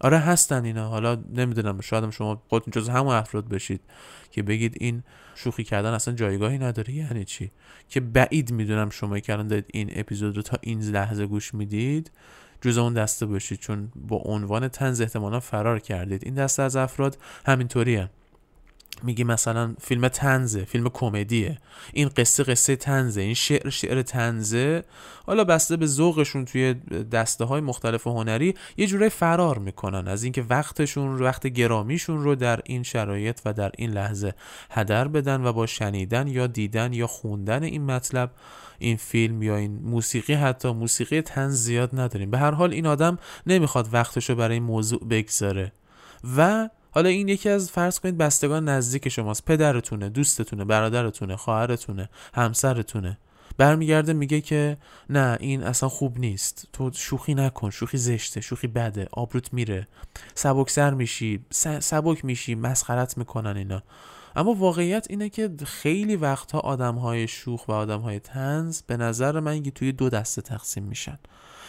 آره 0.00 0.18
هستن 0.18 0.64
اینا. 0.64 0.88
حالا 0.88 1.18
نمی‌دونم 1.34 1.80
شاید 1.80 2.10
شما 2.10 2.42
خودتون 2.48 2.70
جز 2.70 2.88
همون 2.88 3.14
افراد 3.14 3.48
بشید 3.48 3.80
که 4.30 4.42
بگید 4.42 4.76
این 4.80 5.02
شوخی 5.34 5.64
کردن 5.64 5.92
اصلا 5.92 6.14
جایگاهی 6.14 6.58
نداره. 6.58 6.92
یعنی 6.92 7.24
چی؟ 7.24 7.50
که 7.88 8.00
بعید 8.00 8.52
می‌دونم 8.52 8.90
شما 8.90 9.18
که 9.18 9.32
الان 9.32 9.48
دارید 9.48 9.66
این 9.72 9.90
اپیزود 9.94 10.36
رو 10.36 10.42
تا 10.42 10.56
این 10.60 10.80
لحظه 10.80 11.26
گوش 11.26 11.54
می‌دید 11.54 12.10
جز 12.60 12.78
اون 12.78 12.94
دسته 12.94 13.26
باشید. 13.26 13.58
چون 13.58 13.92
با 14.08 14.16
عنوان 14.16 14.68
تنز 14.68 15.00
احتمالا 15.00 15.40
فرار 15.40 15.78
کردید. 15.78 16.24
این 16.24 16.34
دسته 16.34 16.62
از 16.62 16.76
افراد 16.76 17.18
همینطوریه. 17.46 18.10
میگی 19.02 19.24
مثلا 19.24 19.74
فیلم 19.80 20.08
تنزه 20.08 20.64
فیلم 20.64 20.88
کمدیه. 20.88 21.58
این 21.92 22.08
قصه 22.08 22.42
قصه 22.42 22.76
تنزه 22.76 23.20
این 23.20 23.34
شعر 23.34 23.70
شعر 23.70 24.02
تنزه 24.02 24.84
حالا 25.26 25.44
بسته 25.44 25.76
به 25.76 25.86
ذوقشون 25.86 26.44
توی 26.44 26.74
دسته 27.12 27.44
های 27.44 27.60
مختلف 27.60 28.06
هنری 28.06 28.54
یه 28.76 28.86
جوره 28.86 29.08
فرار 29.08 29.58
می‌کنن 29.58 30.08
از 30.08 30.22
اینکه 30.22 30.44
وقتشون 30.50 31.22
وقت 31.22 31.46
گرامیشون 31.46 32.22
رو 32.22 32.34
در 32.34 32.60
این 32.64 32.82
شرایط 32.82 33.40
و 33.44 33.52
در 33.52 33.72
این 33.78 33.90
لحظه 33.90 34.34
هدر 34.70 35.08
بدن 35.08 35.44
و 35.44 35.52
با 35.52 35.66
شنیدن 35.66 36.28
یا 36.28 36.46
دیدن 36.46 36.92
یا 36.92 37.06
خوندن 37.06 37.62
این 37.62 37.84
مطلب 37.84 38.30
این 38.78 38.96
فیلم 38.96 39.42
یا 39.42 39.56
این 39.56 39.80
موسیقی 39.82 40.34
حتی 40.34 40.72
موسیقی 40.72 41.20
تنز 41.20 41.54
زیاد 41.54 42.00
نداریم. 42.00 42.30
به 42.30 42.38
هر 42.38 42.50
حال 42.50 42.72
این 42.72 42.86
آدم 42.86 43.18
نمی‌خواد 43.46 43.88
وقتشو 43.92 44.34
برای 44.34 44.54
این 44.54 44.62
موضوع 44.62 45.08
بگذاره. 45.08 45.72
و 46.36 46.68
حالا 46.94 47.08
این 47.08 47.28
یکی 47.28 47.48
از 47.48 47.70
فرض 47.70 48.00
کنید 48.00 48.18
بستگان 48.18 48.68
نزدیک 48.68 49.08
شماست. 49.08 49.44
پدرتونه 49.44 50.08
دوستتونه 50.08 50.64
برادرتونه 50.64 51.36
خواهرتونه 51.36 52.08
همسرتونه. 52.34 53.18
برمیگرده 53.58 54.12
میگه 54.12 54.40
که 54.40 54.76
نه 55.10 55.36
این 55.40 55.62
اصلا 55.62 55.88
خوب 55.88 56.18
نیست. 56.18 56.68
تو 56.72 56.90
شوخی 56.94 57.34
نکن 57.34 57.70
شوخی 57.70 57.98
زشته 57.98 58.40
شوخی 58.40 58.66
بده 58.66 59.08
آبروت 59.12 59.52
میره. 59.52 59.88
سبکسر 60.34 60.94
میشی 60.94 61.44
سبک 61.80 62.24
میشی 62.24 62.54
مسخرت 62.54 63.18
می‌کنن 63.18 63.56
اینا. 63.56 63.82
اما 64.36 64.54
واقعیت 64.54 65.06
اینه 65.10 65.28
که 65.28 65.50
خیلی 65.64 66.16
وقتها 66.16 66.58
آدم 66.58 66.94
های 66.94 67.28
شوخ 67.28 67.68
و 67.68 67.72
آدم 67.72 68.00
های 68.00 68.20
تنز 68.20 68.82
به 68.82 68.96
نظر 68.96 69.40
من 69.40 69.62
توی 69.62 69.92
دو 69.92 70.08
دسته 70.08 70.42
تقسیم 70.42 70.84
میشن. 70.84 71.18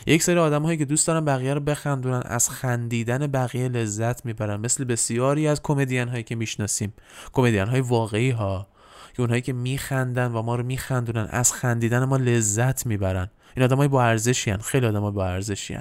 یک 0.06 0.24
سری 0.24 0.40
آدم 0.40 0.64
هایی 0.64 0.78
که 0.78 0.86
دوست 0.86 1.08
دارن 1.08 1.26
بقیه 1.26 1.54
رو 1.54 1.60
بخندونن 1.60 2.22
از 2.26 2.50
خندیدن 2.50 3.28
بقیه 3.28 3.68
لذت 3.68 4.26
می‌برن. 4.26 4.60
مثل 4.60 4.84
بسیاری 4.84 5.48
از 5.48 5.62
کمدین 5.62 6.08
هایی 6.08 6.24
که 6.24 6.36
می‌شناسیم. 6.36 6.94
کمدین 7.34 7.68
های 7.68 7.82
واقعی 7.82 8.30
ها 8.30 8.68
که 9.14 9.22
اونهایی 9.22 9.42
که 9.42 9.54
میخندن 9.54 10.32
و 10.32 10.42
ما 10.42 10.56
رو 10.56 10.64
میخندونن 10.64 11.28
از 11.30 11.54
خندیدن 11.54 12.04
ما 12.04 12.18
لذت 12.18 12.86
می‌برن. 12.86 13.30
این 13.56 13.64
آدم 13.64 13.78
های 13.78 13.88
با 13.88 14.04
ارزشی 14.04 14.58
خیلی 14.58 14.86
آدم 14.86 15.02
های 15.02 15.12
با 15.12 15.26
ارزشی 15.26 15.78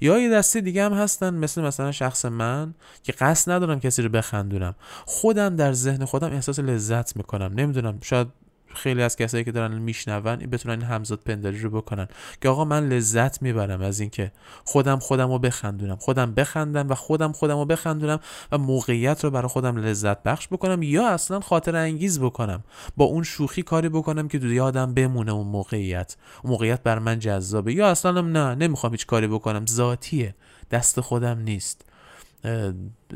یا 0.00 0.18
یه 0.18 0.30
دسته 0.30 0.60
دیگه 0.60 0.84
هم 0.84 0.92
هستن 0.92 1.34
مثل 1.34 1.62
مثلا 1.62 1.92
شخص 1.92 2.24
من 2.24 2.74
که 3.02 3.12
قصد 3.12 3.52
ندارم 3.52 3.80
کسی 3.80 4.02
رو 4.02 4.08
بخندونم. 4.08 4.74
خودم 5.06 5.56
در 5.56 5.72
ذهن 5.72 6.04
خودم 6.04 6.32
احساس 6.32 6.58
لذت 6.58 7.16
می‌کنم. 7.16 7.52
نمی‌دونم 7.54 7.98
شاید 8.02 8.28
خیلی 8.76 9.02
از 9.02 9.16
کسایی 9.16 9.44
که 9.44 9.52
دارن 9.52 9.78
میشنون 9.78 10.36
بتونن 10.36 10.74
این 10.80 10.90
همزاد 10.90 11.18
پنداری 11.18 11.58
رو 11.58 11.70
بکنن. 11.70 12.08
که 12.40 12.48
آقا 12.48 12.64
من 12.64 12.88
لذت 12.88 13.42
می‌برم 13.42 13.80
از 13.80 14.00
اینکه 14.00 14.32
خودم 14.64 14.98
خودم 14.98 15.32
رو 15.32 15.38
بخندونم. 15.38 15.96
خودم 15.96 16.34
بخندم 16.34 16.88
و 16.88 16.94
خودم 16.94 17.32
خودم 17.32 17.58
رو 17.58 17.64
بخندونم 17.64 18.20
و 18.52 18.58
موقعیت 18.58 19.24
رو 19.24 19.30
برای 19.30 19.48
خودم 19.48 19.76
لذت 19.76 20.22
بخش 20.22 20.48
بکنم 20.48 20.82
یا 20.82 21.08
اصلا 21.08 21.40
خاطر 21.40 21.76
انگیز 21.76 22.20
بکنم. 22.20 22.64
با 22.96 23.04
اون 23.04 23.22
شوخی 23.22 23.62
کاری 23.62 23.88
بکنم 23.88 24.28
که 24.28 24.38
دو 24.38 24.52
یادم 24.52 24.94
بمونه 24.94 25.32
اون 25.32 25.46
موقعیت. 25.46 26.16
اون 26.42 26.52
موقعیت 26.52 26.82
بر 26.82 26.98
من 26.98 27.18
جذابه. 27.18 27.74
یا 27.74 27.88
اصلا 27.88 28.20
نه 28.20 28.54
نمی‌خوام 28.54 28.92
هیچ 28.92 29.06
کاری 29.06 29.26
بکنم. 29.26 29.66
ذاتیه. 29.66 30.34
دست 30.70 31.00
خودم 31.00 31.38
نیست. 31.38 31.84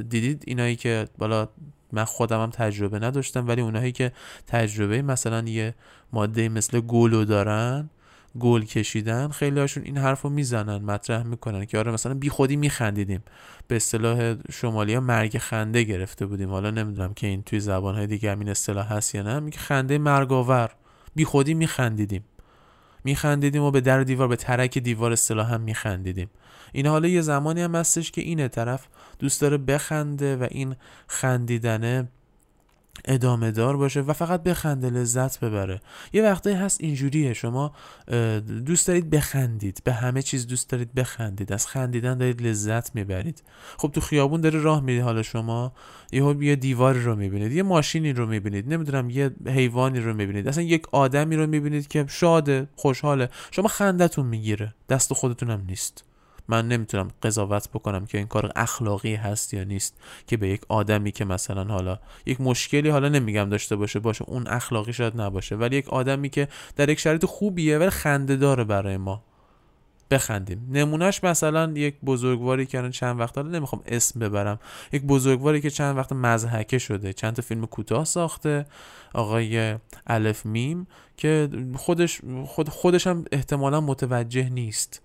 دیدید 0.08 0.44
اینایی 0.46 0.76
که 0.76 1.08
بالا 1.18 1.48
من 1.92 2.04
خودم 2.04 2.42
هم 2.42 2.50
تجربه 2.50 2.98
نداشتم 2.98 3.48
ولی 3.48 3.62
اونایی 3.62 3.92
که 3.92 4.12
تجربه 4.46 5.02
مثلا 5.02 5.48
یه 5.48 5.74
ماده 6.12 6.48
مثل 6.48 6.80
گلو 6.80 7.24
دارن 7.24 7.90
گل 8.40 8.62
کشیدن 8.62 9.28
خیلی 9.28 9.60
هاشون 9.60 9.82
این 9.84 9.98
حرف 9.98 10.22
رو 10.22 10.30
می‌زنن 10.30 10.76
مطرح 10.76 11.22
می‌کنن 11.22 11.64
که 11.64 11.78
آره 11.78 11.92
مثلا 11.92 12.14
بی 12.14 12.28
خودی 12.28 12.56
میخندیدیم. 12.56 13.22
به 13.68 13.76
اصطلاح 13.76 14.34
شمالی 14.52 14.94
ها 14.94 15.00
مرگ 15.00 15.38
خنده 15.38 15.82
گرفته 15.82 16.26
بودیم. 16.26 16.50
حالا 16.50 16.70
نمی‌دونم 16.70 17.14
که 17.14 17.26
این 17.26 17.42
توی 17.42 17.60
زبان 17.60 17.94
های 17.94 18.06
دیگه 18.06 18.30
همین 18.32 18.48
اصطلاح 18.48 18.92
هست 18.92 19.14
یا 19.14 19.22
نه 19.22 19.40
میگه 19.40 19.58
خنده 19.58 19.98
مرگاور. 19.98 20.70
بی 21.14 21.24
خودی 21.24 21.54
میخندیدیم. 21.54 22.24
میخندیدیم 23.04 23.62
و 23.62 23.70
به 23.70 23.80
در 23.80 24.02
دیوار 24.02 24.28
به 24.28 24.36
ترک 24.36 24.78
دیوار 24.78 25.12
اصطلاح 25.12 25.52
هم 25.54 25.60
میخندیدیم. 25.60 26.30
این 26.72 26.86
حالا 26.86 27.08
یه 27.08 27.20
زمانی 27.20 27.62
هم 27.62 27.74
هستش 27.74 28.10
که 28.10 28.20
اینه 28.20 28.48
طرف 28.48 28.86
دوست 29.20 29.40
داره 29.40 29.56
بخنده 29.56 30.36
و 30.36 30.46
این 30.50 30.76
خندیدنه 31.06 32.08
ادامه 33.04 33.50
دار 33.50 33.76
باشه 33.76 34.00
و 34.00 34.12
فقط 34.12 34.42
بخنده 34.42 34.90
لذت 34.90 35.40
ببره. 35.40 35.80
یه 36.12 36.22
وقتایی 36.22 36.56
هست 36.56 36.80
اینجوریه 36.80 37.32
شما 37.32 37.72
دوست 38.66 38.86
دارید 38.86 39.10
بخندید 39.10 39.80
به 39.84 39.92
همه 39.92 40.22
چیز 40.22 40.46
دوست 40.46 40.70
دارید 40.70 40.94
بخندید 40.94 41.52
از 41.52 41.66
خندیدن 41.66 42.18
دارید 42.18 42.42
لذت 42.42 42.94
می‌برید. 42.94 43.42
خب 43.78 43.90
تو 43.94 44.00
خیابون 44.00 44.40
داره 44.40 44.60
راه 44.60 44.80
میری 44.80 44.98
حالا 44.98 45.22
شما 45.22 45.72
یه 46.12 46.36
یه 46.40 46.56
دیواری 46.56 47.02
رو 47.02 47.16
می‌بینید 47.16 47.52
یه 47.52 47.62
ماشینی 47.62 48.12
رو 48.12 48.26
می‌بینید 48.26 48.72
نمی‌دونم 48.72 49.10
یه 49.10 49.30
حیوانی 49.46 50.00
رو 50.00 50.14
می‌بینید 50.14 50.48
اصلا 50.48 50.62
یک 50.62 50.82
آدمی 50.92 51.36
رو 51.36 51.46
می‌بینید 51.46 51.88
که 51.88 52.04
شاده 52.08 52.68
خوشحاله. 52.76 53.28
شما 53.50 53.68
خندتون 53.68 54.26
می‌گیره 54.26 54.74
دست 54.88 55.12
خودتون 55.12 55.50
هم 55.50 55.62
نیست. 55.68 56.04
من 56.50 56.68
نمی‌تونم 56.68 57.08
قضاوت 57.22 57.68
بکنم 57.68 58.06
که 58.06 58.18
این 58.18 58.26
کار 58.26 58.52
اخلاقی 58.56 59.14
هست 59.14 59.54
یا 59.54 59.64
نیست 59.64 59.96
که 60.26 60.36
به 60.36 60.48
یک 60.48 60.60
آدمی 60.68 61.12
که 61.12 61.24
مثلا 61.24 61.64
حالا 61.64 61.98
یک 62.26 62.40
مشکلی 62.40 62.88
حالا 62.88 63.08
نمیگم 63.08 63.48
داشته 63.48 63.76
باشه 63.76 63.98
باشه 63.98 64.24
اون 64.28 64.46
اخلاقی 64.46 64.92
شاید 64.92 65.20
نباشه 65.20 65.56
ولی 65.56 65.76
یک 65.76 65.88
آدمی 65.88 66.30
که 66.30 66.48
در 66.76 66.88
یک 66.88 67.00
شرایط 67.00 67.24
خوبیه 67.24 67.78
ولی 67.78 67.90
خنده 67.90 68.36
داره 68.36 68.64
برای 68.64 68.96
ما. 68.96 69.22
بخندیم. 70.10 70.68
نمونهش 70.70 71.24
مثلا 71.24 71.72
یک 71.76 71.94
بزرگواری 72.04 72.66
که 72.66 72.90
چند 72.90 73.20
وقت 73.20 73.38
حالا 73.38 73.50
نمی‌خوام 73.50 73.82
اسم 73.86 74.20
ببرم 74.20 74.60
یک 74.92 75.02
بزرگواری 75.02 75.60
که 75.60 75.70
چند 75.70 75.96
وقت 75.96 76.12
مزهکه 76.12 76.78
شده. 76.78 77.12
چند 77.12 77.34
تا 77.34 77.42
فیلم 77.42 77.66
کوتاه 77.66 78.04
ساخته 78.04 78.66
آقای 79.14 79.76
الف 80.06 80.46
میم 80.46 80.86
که 81.16 81.48
خودش 81.76 82.20
خود 82.46 82.68
خودش 82.68 83.06
هم 83.06 83.24
احتمالا 83.32 83.80
متوجه 83.80 84.48
نیست. 84.48 85.02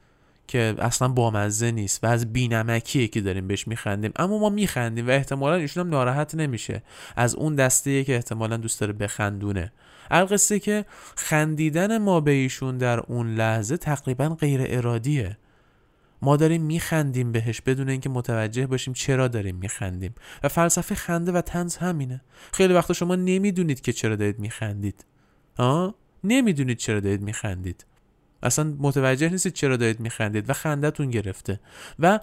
که 0.47 0.75
اصلا 0.79 1.07
بامزه 1.07 1.71
نیست 1.71 2.03
و 2.03 2.07
از 2.07 2.33
بینمکیه 2.33 3.07
که 3.07 3.21
داریم 3.21 3.47
بهش 3.47 3.67
میخندیم. 3.67 4.11
اما 4.15 4.37
ما 4.37 4.49
میخندیم 4.49 5.07
و 5.07 5.09
احتمالا 5.09 5.55
ایشون 5.55 5.85
هم 5.85 5.89
ناراحت 5.89 6.35
نمیشه. 6.35 6.83
از 7.15 7.35
اون 7.35 7.55
دسته 7.55 8.03
که 8.03 8.15
احتمالا 8.15 8.57
دوست 8.57 8.79
داره 8.79 8.93
بخندونه. 8.93 9.71
القصه 10.11 10.59
که 10.59 10.85
خندیدن 11.15 11.97
ما 11.97 12.19
به 12.19 12.31
ایشون 12.31 12.77
در 12.77 12.99
اون 12.99 13.35
لحظه 13.35 13.77
تقریبا 13.77 14.29
غیر 14.29 14.61
ارادیه. 14.63 15.37
ما 16.21 16.37
داریم 16.37 16.61
میخندیم 16.61 17.31
بهش 17.31 17.61
بدون 17.61 17.89
اینکه 17.89 18.09
متوجه 18.09 18.67
باشیم 18.67 18.93
چرا 18.93 19.27
داریم 19.27 19.55
میخندیم. 19.55 20.15
و 20.43 20.47
فلسفه 20.47 20.95
خنده 20.95 21.31
و 21.31 21.41
تنز 21.41 21.77
همینه. 21.77 22.21
خیلی 22.53 22.73
وقتا 22.73 22.93
شما 22.93 23.15
نمی‌دونید 23.15 23.81
که 23.81 23.93
چرا 23.93 24.15
دارید 24.15 24.39
میخندید. 24.39 25.05
ها 25.57 25.95
نمی‌دونید 26.23 26.77
چرا 26.77 26.99
دارید 26.99 27.21
میخندید. 27.21 27.85
اصلا 28.45 28.75
متوجه 28.79 29.29
نیستید 29.29 29.53
چرا 29.53 29.77
دارید 29.77 29.99
میخندید 29.99 30.49
و 30.49 30.53
خندتون 30.53 31.09
گرفته. 31.09 31.59
و 31.99 32.19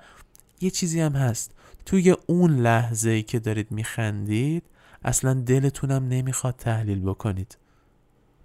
یه 0.60 0.70
چیزی 0.70 1.00
هم 1.00 1.12
هست. 1.12 1.54
توی 1.86 2.14
اون 2.26 2.56
لحظه 2.56 3.10
ای 3.10 3.22
که 3.22 3.38
دارید 3.38 3.70
میخندید 3.70 4.62
اصلا 5.04 5.34
دلتونم 5.34 6.08
نمی‌خواد 6.08 6.54
تحلیل 6.56 7.00
بکنید. 7.00 7.58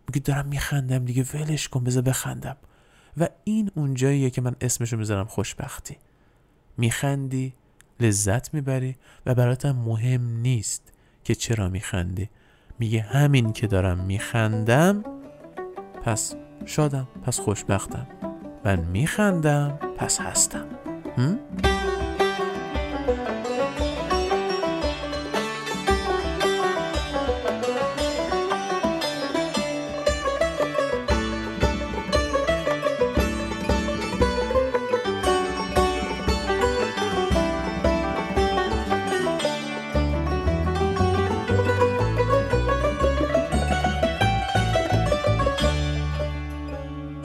میگید 0.07 0.23
دارم 0.23 0.47
میخندم 0.47 1.05
دیگه 1.05 1.25
ولش 1.33 1.67
کن 1.67 1.83
بذار 1.83 2.03
بخندم. 2.03 2.57
و 3.17 3.29
این 3.43 3.71
اونجاییه 3.75 4.29
که 4.29 4.41
من 4.41 4.55
اسمشو 4.61 4.97
می‌ذارم 4.97 5.25
خوشبختی. 5.25 5.97
میخندی 6.77 7.53
لذت 7.99 8.53
می‌بری 8.53 8.95
و 9.25 9.35
براتم 9.35 9.71
مهم 9.71 10.37
نیست 10.37 10.93
که 11.23 11.35
چرا 11.35 11.69
میخندی. 11.69 12.29
میگه 12.79 13.01
همین 13.01 13.53
که 13.53 13.67
دارم 13.67 13.99
میخندم 13.99 15.03
پس 16.03 16.35
شادم 16.65 17.07
پس 17.25 17.39
خوشبختم. 17.39 18.07
من 18.65 18.79
میخندم 18.79 19.79
پس 19.97 20.21
هستم. 20.21 20.65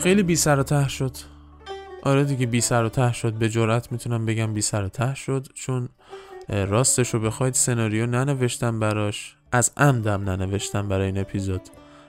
خیلی 0.03 0.23
بی 0.23 0.37
سر 0.37 0.59
و 0.61 0.63
ته 0.63 0.89
شد. 0.89 1.17
آره 2.03 2.25
دیگه 2.25 2.47
بی 2.47 2.61
سر 2.61 2.85
و 2.85 2.89
ته 2.89 3.13
شد. 3.13 3.33
به 3.33 3.49
جرات 3.49 3.93
می‌تونم 3.93 4.27
بگم 4.27 4.55
بی 4.55 4.61
سر 4.61 4.85
و 4.85 4.89
ته 4.89 5.15
شد 5.15 5.49
چون 5.55 5.89
راستش 6.49 7.15
رو 7.15 7.21
بخواید 7.21 7.55
سناریو 7.55 8.07
ننوشتم 8.07 8.81
براش. 8.81 9.37
از 9.53 9.71
عمدم 9.77 10.31
ننوشتم 10.31 10.89
برای 10.89 11.07
این 11.07 11.19
اپیزود. 11.19 11.61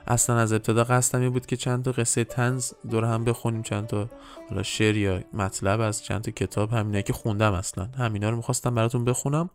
اصلا 0.08 0.38
از 0.38 0.54
ابتدا 0.54 0.84
قصدم 0.84 1.30
بود 1.30 1.46
که 1.46 1.58
چند 1.58 1.86
تا 1.86 1.92
قصه 1.92 2.24
تنز 2.24 2.72
دور 2.90 3.06
هم 3.06 3.24
بخونیم 3.24 3.64
چند 3.64 3.88
تا 3.88 4.10
حالا 4.50 4.64
شعر 4.64 4.98
یا 4.98 5.22
مطلب 5.34 5.82
از 5.82 6.04
چند 6.04 6.22
تا 6.22 6.32
کتاب 6.32 6.74
همینه 6.74 7.02
که 7.02 7.14
خوندم 7.14 7.54
اصلا. 7.54 7.88
همینا 7.98 8.30
رو 8.30 8.36
می‌خواستم 8.36 8.76
براتون 8.76 9.06
بخونم 9.06 9.50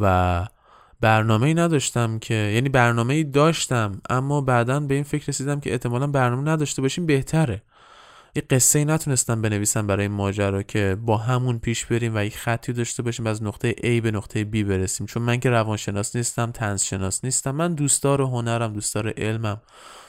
و 0.00 0.46
برنامه 1.00 1.46
ای 1.46 1.54
نداشتم 1.54 2.18
که 2.18 2.34
یعنی 2.34 2.68
برنامه 2.68 3.14
ای 3.14 3.24
داشتم 3.24 4.00
اما 4.10 4.40
بعدا 4.40 4.80
به 4.80 4.94
این 4.94 5.04
فکر 5.04 5.26
رسیدم 5.28 5.60
که 5.60 5.72
احتمالا 5.72 6.06
برنامه 6.06 6.50
نداشته 6.50 6.82
باشیم 6.82 7.06
بهتره. 7.06 7.62
یه 8.34 8.42
قصه 8.50 8.78
ای 8.78 8.84
نتونستم 8.84 9.42
بنویسم 9.42 9.86
برای 9.86 10.08
ماجرا 10.08 10.62
که 10.62 10.96
با 11.00 11.16
همون 11.16 11.58
پیش 11.58 11.86
بریم 11.86 12.16
و 12.16 12.24
یک 12.24 12.36
خطی 12.36 12.72
داشته 12.72 13.02
باشیم 13.02 13.26
از 13.26 13.42
نقطه 13.42 13.72
A 13.72 14.02
به 14.02 14.10
نقطه 14.10 14.44
B 14.44 14.56
برسیم. 14.56 15.06
چون 15.06 15.22
من 15.22 15.40
که 15.40 15.50
روانشناس 15.50 16.16
نیستم 16.16 16.50
تنز 16.50 16.82
شناس 16.82 17.24
نیستم. 17.24 17.50
من 17.50 17.74
دوستدار 17.74 18.22
هنرم 18.22 18.72
دوستدار 18.72 19.12
علمم 19.16 19.60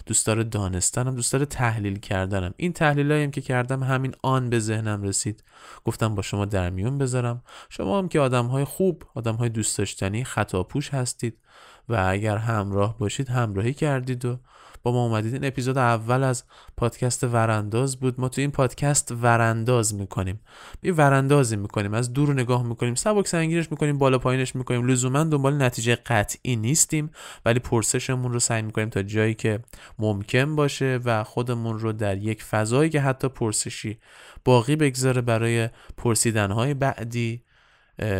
دوستدار 0.05 0.43
دانستنم 0.43 1.15
دوستدار 1.15 1.45
تحلیل 1.45 1.99
کردنم. 1.99 2.53
این 2.57 2.73
تحلیل 2.73 3.29
که 3.29 3.41
کردم 3.41 3.83
همین 3.83 4.15
آن 4.23 4.49
به 4.49 4.59
ذهنم 4.59 5.03
رسید. 5.03 5.43
گفتم 5.85 6.15
با 6.15 6.21
شما 6.21 6.45
در 6.45 6.69
میون 6.69 6.97
بذارم. 6.97 7.43
شما 7.69 7.99
هم 7.99 8.07
که 8.07 8.19
آدم 8.19 8.45
های 8.45 8.63
خوب 8.63 9.03
آدم 9.15 9.35
های 9.35 9.49
دوست 9.49 9.77
داشتنی 9.77 10.23
خطا 10.23 10.63
پوش 10.63 10.89
هستید 10.89 11.37
و 11.89 12.05
اگر 12.09 12.37
همراه 12.37 12.97
باشید 12.97 13.29
همراهی 13.29 13.73
کردید 13.73 14.25
و 14.25 14.39
با 14.83 14.91
ما 14.91 15.05
اومدید. 15.05 15.33
این 15.33 15.45
اپیزود 15.45 15.77
اول 15.77 16.23
از 16.23 16.43
پادکست 16.77 17.23
ورانداز 17.23 17.99
بود. 17.99 18.19
ما 18.19 18.29
تو 18.29 18.41
این 18.41 18.51
پادکست 18.51 19.11
ورانداز 19.21 19.95
می‌کنیم. 19.95 20.39
یه 20.83 20.93
وراندازی 20.93 21.55
می‌کنیم. 21.55 21.93
از 21.93 22.13
دور 22.13 22.33
نگاه 22.33 22.63
می‌کنیم. 22.63 22.95
سبک 22.95 23.27
سنگینش 23.27 23.71
می‌کنیم. 23.71 23.97
بالا 23.97 24.17
پایینش 24.17 24.55
می‌کنیم. 24.55 24.87
لزوما 24.87 25.23
دنبال 25.23 25.61
نتیجه 25.61 25.95
قطعی 25.95 26.55
نیستیم. 26.55 27.11
ولی 27.45 27.59
پرسشمون 27.59 28.33
رو 28.33 28.39
سعی 28.39 28.61
می‌کنیم 28.61 28.89
تا 28.89 29.03
جایی 29.03 29.33
که 29.33 29.59
ممکن 29.99 30.55
باشه 30.55 30.99
و 31.05 31.23
خودمون 31.23 31.79
رو 31.79 31.93
در 31.93 32.17
یک 32.17 32.43
فضایی 32.43 32.89
که 32.89 33.01
حتی 33.01 33.29
پرسشی 33.29 33.99
باقی 34.45 34.75
بگذاره 34.75 35.21
برای 35.21 35.69
پرسیدنهای 35.97 36.73
بعدی 36.73 37.43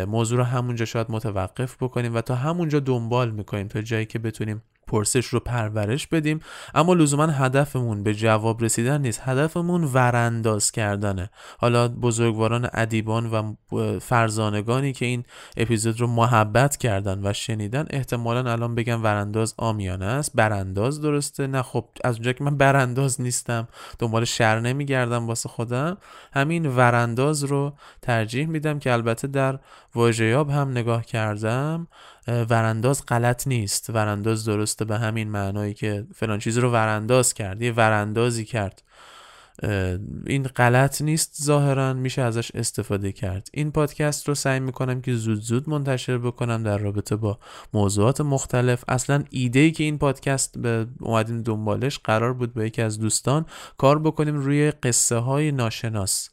موضوع 0.08 0.38
رو 0.38 0.44
همونجا 0.44 0.84
شاید 0.84 1.10
متوقف 1.10 1.76
بکنیم 1.82 2.14
و 2.14 2.20
تا 2.20 2.34
همونجا 2.34 2.80
دنبال 2.80 3.30
می‌کنیم 3.30 3.68
تا 3.68 3.82
جایی 3.82 4.06
که 4.06 4.18
بتونیم 4.18 4.62
پرسش 4.92 5.26
رو 5.26 5.40
پرورش 5.40 6.06
بدیم. 6.06 6.40
اما 6.74 6.94
لزوما 6.94 7.26
هدفمون 7.26 8.02
به 8.02 8.14
جواب 8.14 8.64
رسیدن 8.64 9.00
نیست. 9.00 9.20
هدفمون 9.24 9.84
ورانداز 9.84 10.70
کردنه. 10.70 11.30
حالا 11.58 11.88
بزرگواران 11.88 12.68
ادیبان 12.72 13.26
و 13.26 13.54
فرزانگانی 13.98 14.92
که 14.92 15.06
این 15.06 15.24
اپیزود 15.56 16.00
رو 16.00 16.06
محبت 16.06 16.76
کردن 16.76 17.20
و 17.26 17.32
شنیدن 17.32 17.86
احتمالا 17.90 18.52
الان 18.52 18.74
بگم 18.74 19.02
ورانداز 19.04 19.54
آمیانه 19.56 20.04
است. 20.04 20.32
برانداز 20.34 21.00
درسته؟ 21.00 21.46
نه 21.46 21.62
خب 21.62 21.84
از 22.04 22.14
اونجا 22.14 22.32
که 22.32 22.44
من 22.44 22.56
برانداز 22.56 23.20
نیستم. 23.20 23.68
دنبال 23.98 24.24
شر 24.24 24.60
نمیگردم 24.60 25.26
واسه 25.26 25.48
خودم. 25.48 25.96
همین 26.32 26.66
ورانداز 26.66 27.44
رو 27.44 27.72
ترجیح 28.02 28.46
میدم 28.46 28.78
که 28.78 28.92
البته 28.92 29.28
در 29.28 29.58
واژه‌یاب 29.94 30.50
هم 30.50 30.70
نگاه 30.70 31.04
کردم 31.04 31.86
ورانداز 32.28 33.06
غلط 33.06 33.46
نیست. 33.46 33.90
ورانداز 33.90 34.44
درسته 34.44 34.84
به 34.84 34.98
همین 34.98 35.28
معنایی 35.28 35.74
که 35.74 36.06
فلان 36.14 36.38
چیز 36.38 36.58
رو 36.58 36.70
ورانداز 36.70 37.34
کرد 37.34 37.62
یه 37.62 37.72
وراندازی 37.72 38.44
کرد. 38.44 38.82
این 40.26 40.42
غلط 40.42 41.02
نیست 41.02 41.42
ظاهرا 41.42 41.92
میشه 41.92 42.22
ازش 42.22 42.50
استفاده 42.54 43.12
کرد. 43.12 43.48
این 43.52 43.72
پادکست 43.72 44.28
رو 44.28 44.34
سعی 44.34 44.60
می‌کنم 44.60 45.00
که 45.00 45.14
زود 45.14 45.40
زود 45.40 45.68
منتشر 45.68 46.18
بکنم 46.18 46.62
در 46.62 46.78
رابطه 46.78 47.16
با 47.16 47.38
موضوعات 47.74 48.20
مختلف. 48.20 48.84
اصلا 48.88 49.24
ایده 49.30 49.58
ای 49.58 49.70
که 49.70 49.84
این 49.84 49.98
پادکست 49.98 50.58
به 50.58 50.86
اومدیم 51.00 51.42
دنبالش 51.42 51.98
قرار 51.98 52.32
بود 52.32 52.54
با 52.54 52.64
یکی 52.64 52.82
از 52.82 53.00
دوستان 53.00 53.46
کار 53.78 53.98
بکنیم 53.98 54.36
روی 54.36 54.70
قصه 54.70 55.16
های 55.16 55.52
ناشناس. 55.52 56.31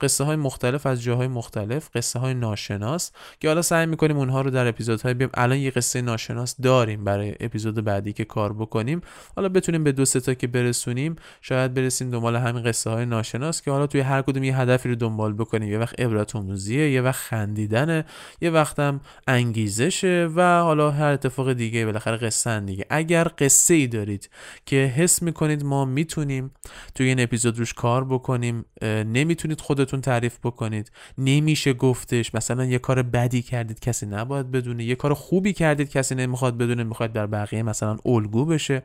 قصه 0.00 0.24
های 0.24 0.36
مختلف 0.36 0.86
از 0.86 1.02
جاهای 1.02 1.28
مختلف 1.28 1.88
قصه 1.96 2.18
های 2.18 2.34
ناشناس 2.34 3.10
که 3.40 3.48
حالا 3.48 3.62
سعی 3.62 3.86
می‌کنیم 3.86 4.16
اونها 4.16 4.40
رو 4.40 4.50
در 4.50 4.66
اپیزودهای 4.66 5.14
بیم 5.14 5.28
الان 5.34 5.58
یه 5.58 5.70
قصه 5.70 6.02
ناشناس 6.02 6.60
داریم 6.60 7.04
برای 7.04 7.34
اپیزود 7.40 7.84
بعدی 7.84 8.12
که 8.12 8.24
کار 8.24 8.52
بکنیم. 8.52 9.00
حالا 9.36 9.48
بتونیم 9.48 9.84
به 9.84 9.92
دو 9.92 10.04
تا 10.04 10.34
که 10.34 10.46
برسونیم 10.46 11.16
شاید 11.40 11.74
برسیم 11.74 12.10
دنبال 12.10 12.36
همین 12.36 12.62
قصه 12.62 12.90
های 12.90 13.06
ناشناس 13.06 13.62
که 13.62 13.70
حالا 13.70 13.86
توی 13.86 14.00
هر 14.00 14.22
کدوم 14.22 14.44
یه 14.44 14.58
هدفی 14.58 14.88
رو 14.88 14.94
دنبال 14.94 15.32
بکنیم. 15.32 15.70
یه 15.70 15.78
وقت 15.78 16.00
عبرت 16.00 16.36
آموزیه 16.36 16.90
یه 16.90 17.02
وقت 17.02 17.20
خندیدنه 17.20 18.04
یه 18.40 18.50
وقتم 18.50 19.00
انگیزشه 19.28 20.28
و 20.36 20.60
حالا 20.60 20.90
هر 20.90 21.12
اتفاق 21.12 21.52
دیگه 21.52 21.86
بالاخره 21.86 22.16
قصه 22.16 22.60
دیگه. 22.60 22.86
اگر 22.90 23.30
قصه 23.38 23.74
ای 23.74 23.86
دارید 23.86 24.30
که 24.66 24.76
حس 24.76 25.22
می‌کنید 25.22 25.64
ما 25.64 25.84
می‌تونیم 25.84 26.50
توی 26.94 27.06
این 27.06 27.20
اپیزود 27.20 27.58
روش 27.58 27.74
کار 27.74 28.04
بکنیم 28.04 28.64
نمی‌تونید 28.82 29.60
خودتون 29.60 29.89
خودتون 29.90 30.12
تعریف 30.12 30.38
بکنید. 30.44 30.92
نمیشه 31.18 31.72
گفتش 31.72 32.34
مثلا 32.34 32.64
یه 32.64 32.78
کار 32.78 33.02
بدی 33.02 33.42
کردید 33.42 33.80
کسی 33.80 34.06
نباید 34.06 34.50
بدونه. 34.50 34.84
یه 34.84 34.94
کار 34.94 35.14
خوبی 35.14 35.52
کردید 35.52 35.90
کسی 35.90 36.14
نمی‌خواد 36.14 36.58
بدونه 36.58 36.84
می‌خواد 36.84 37.12
در 37.12 37.26
بقیه 37.26 37.62
مثلا 37.62 37.98
الگو 38.06 38.44
بشه. 38.44 38.82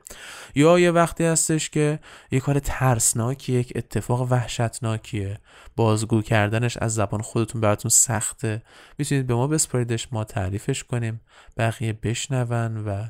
یا 0.56 0.80
یه 0.80 0.92
وقتی 0.92 1.24
هستش 1.24 1.70
که 1.70 2.00
یه 2.32 2.40
کار 2.40 2.60
ترسناکی 2.60 3.54
یک 3.54 3.74
اتفاق 3.76 4.32
وحشتناکیه. 4.32 5.40
بازگو 5.76 6.22
کردنش 6.22 6.78
از 6.78 6.96
زبان 6.96 7.22
خودتون 7.22 7.62
براتون 7.62 7.90
سخته. 7.90 8.62
می‌تونید 8.98 9.28
به 9.28 9.36
ما 9.36 9.48
بسپاریدش 9.48 10.08
ما 10.12 10.24
تعریفش 10.24 10.84
کنیم. 10.84 11.22
بقیه 11.58 11.94
بشنون 11.94 12.78
و 12.88 13.06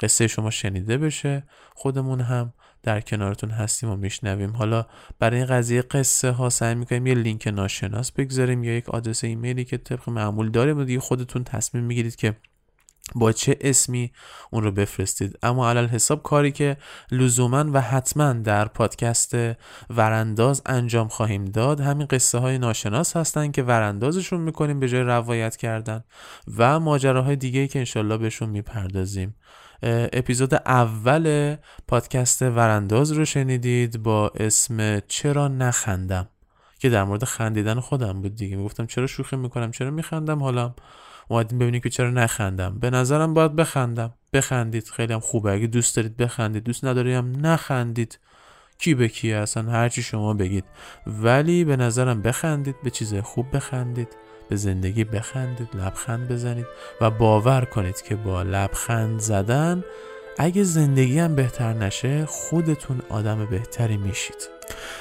قصه 0.00 0.26
شما 0.26 0.50
شنیده 0.50 0.98
بشه. 0.98 1.42
خودمون 1.74 2.20
هم 2.20 2.52
در 2.82 3.00
کنارتون 3.00 3.50
هستیم 3.50 3.90
و 3.90 3.96
میشنویم. 3.96 4.56
حالا 4.56 4.86
برای 5.18 5.36
این 5.36 5.46
قضیه 5.46 5.82
قصه 5.82 6.30
ها 6.30 6.48
سعی 6.48 6.74
می‌کنیم 6.74 7.06
یه 7.06 7.14
لینک 7.14 7.46
ناشناس 7.46 8.12
بگذاریم 8.12 8.64
یا 8.64 8.76
یک 8.76 8.88
آدرس 8.88 9.24
ایمیلی 9.24 9.64
که 9.64 9.76
طبق 9.76 10.08
معمول 10.08 10.50
داریم 10.50 10.96
و 10.96 11.00
خودتون 11.00 11.44
تصمیم 11.44 11.84
می‌گیرید 11.84 12.16
که 12.16 12.36
با 13.14 13.32
چه 13.32 13.56
اسمی 13.60 14.12
اون 14.50 14.64
رو 14.64 14.72
بفرستید. 14.72 15.38
اما 15.42 15.70
علل 15.70 15.86
حساب 15.86 16.22
کاری 16.22 16.52
که 16.52 16.76
لزوما 17.10 17.64
و 17.72 17.80
حتما 17.80 18.32
در 18.32 18.64
پادکست 18.64 19.36
ورانداز 19.90 20.62
انجام 20.66 21.08
خواهیم 21.08 21.44
داد 21.44 21.80
همین 21.80 22.06
قصه 22.06 22.38
های 22.38 22.58
ناشناس 22.58 23.16
هستن 23.16 23.50
که 23.50 23.62
وراندازشون 23.62 24.40
می‌کنیم 24.40 24.80
به 24.80 24.88
جای 24.88 25.00
روایت 25.00 25.56
کردن 25.56 26.04
و 26.58 26.80
ماجراهای 26.80 27.36
دیگه 27.36 27.68
که 27.68 27.78
انشالله 27.78 28.16
بهشون 28.16 28.48
می‌پردازیم. 28.48 29.34
اپیزود 29.82 30.54
اول 30.54 31.56
پادکست 31.88 32.42
ورانداز 32.42 33.12
رو 33.12 33.24
شنیدید 33.24 34.02
با 34.02 34.32
اسم 34.34 35.00
چرا 35.00 35.48
نخندم؟ 35.48 36.28
که 36.78 36.90
در 36.90 37.04
مورد 37.04 37.24
خندیدن 37.24 37.80
خودم 37.80 38.22
بود 38.22 38.34
دیگه. 38.34 38.56
می‌گفتم 38.56 38.86
چرا 38.86 39.06
شوخی 39.06 39.36
می‌کنم؟ 39.36 39.70
چرا 39.70 39.90
میخندم؟ 39.90 40.42
حالا 40.42 40.74
اومدیم 41.28 41.58
ببینید 41.58 41.82
که 41.82 41.90
چرا 41.90 42.10
نخندم. 42.10 42.78
به 42.78 42.90
نظرم 42.90 43.34
باید 43.34 43.56
بخندم. 43.56 44.14
بخندید. 44.32 44.88
خیلی 44.88 45.12
هم 45.12 45.20
خوبه. 45.20 45.52
اگه 45.52 45.66
دوست 45.66 45.96
دارید 45.96 46.16
بخندید. 46.16 46.64
دوست 46.64 46.84
نداریم 46.84 47.46
نخندید. 47.46 48.18
کی 48.78 48.94
به 48.94 49.08
کیه؟ 49.08 49.36
اصلا 49.36 49.70
هرچی 49.70 50.02
شما 50.02 50.34
بگید. 50.34 50.64
ولی 51.06 51.64
به 51.64 51.76
نظرم 51.76 52.22
بخندید. 52.22 52.76
به 52.82 52.90
چیز 52.90 53.14
خوب 53.14 53.56
بخندید. 53.56 54.08
به 54.50 54.56
زندگی 54.56 55.04
بخندید 55.04 55.68
لبخند 55.74 56.28
بزنید 56.28 56.66
و 57.00 57.10
باور 57.10 57.64
کنید 57.64 58.02
که 58.02 58.16
با 58.16 58.42
لبخند 58.42 59.20
زدن 59.20 59.84
اگه 60.38 60.62
زندگی 60.62 61.18
هم 61.18 61.34
بهتر 61.34 61.72
نشه 61.72 62.26
خودتون 62.26 63.02
آدم 63.08 63.46
بهتری 63.46 63.96
میشید. 63.96 64.48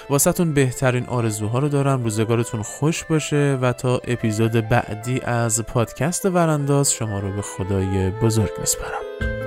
واسهتون 0.09 0.53
بهترین 0.53 1.05
آرزوها 1.05 1.59
رو 1.59 1.69
دارم. 1.69 2.03
روزگارتون 2.03 2.61
خوش 2.61 3.03
باشه 3.03 3.57
و 3.61 3.73
تا 3.73 4.01
اپیزود 4.07 4.51
بعدی 4.51 5.21
از 5.21 5.61
پادکست 5.61 6.25
ورانداز 6.25 6.93
شما 6.93 7.19
رو 7.19 7.31
به 7.31 7.41
خدای 7.41 8.09
بزرگ 8.09 8.51
میسپارم. 8.59 9.38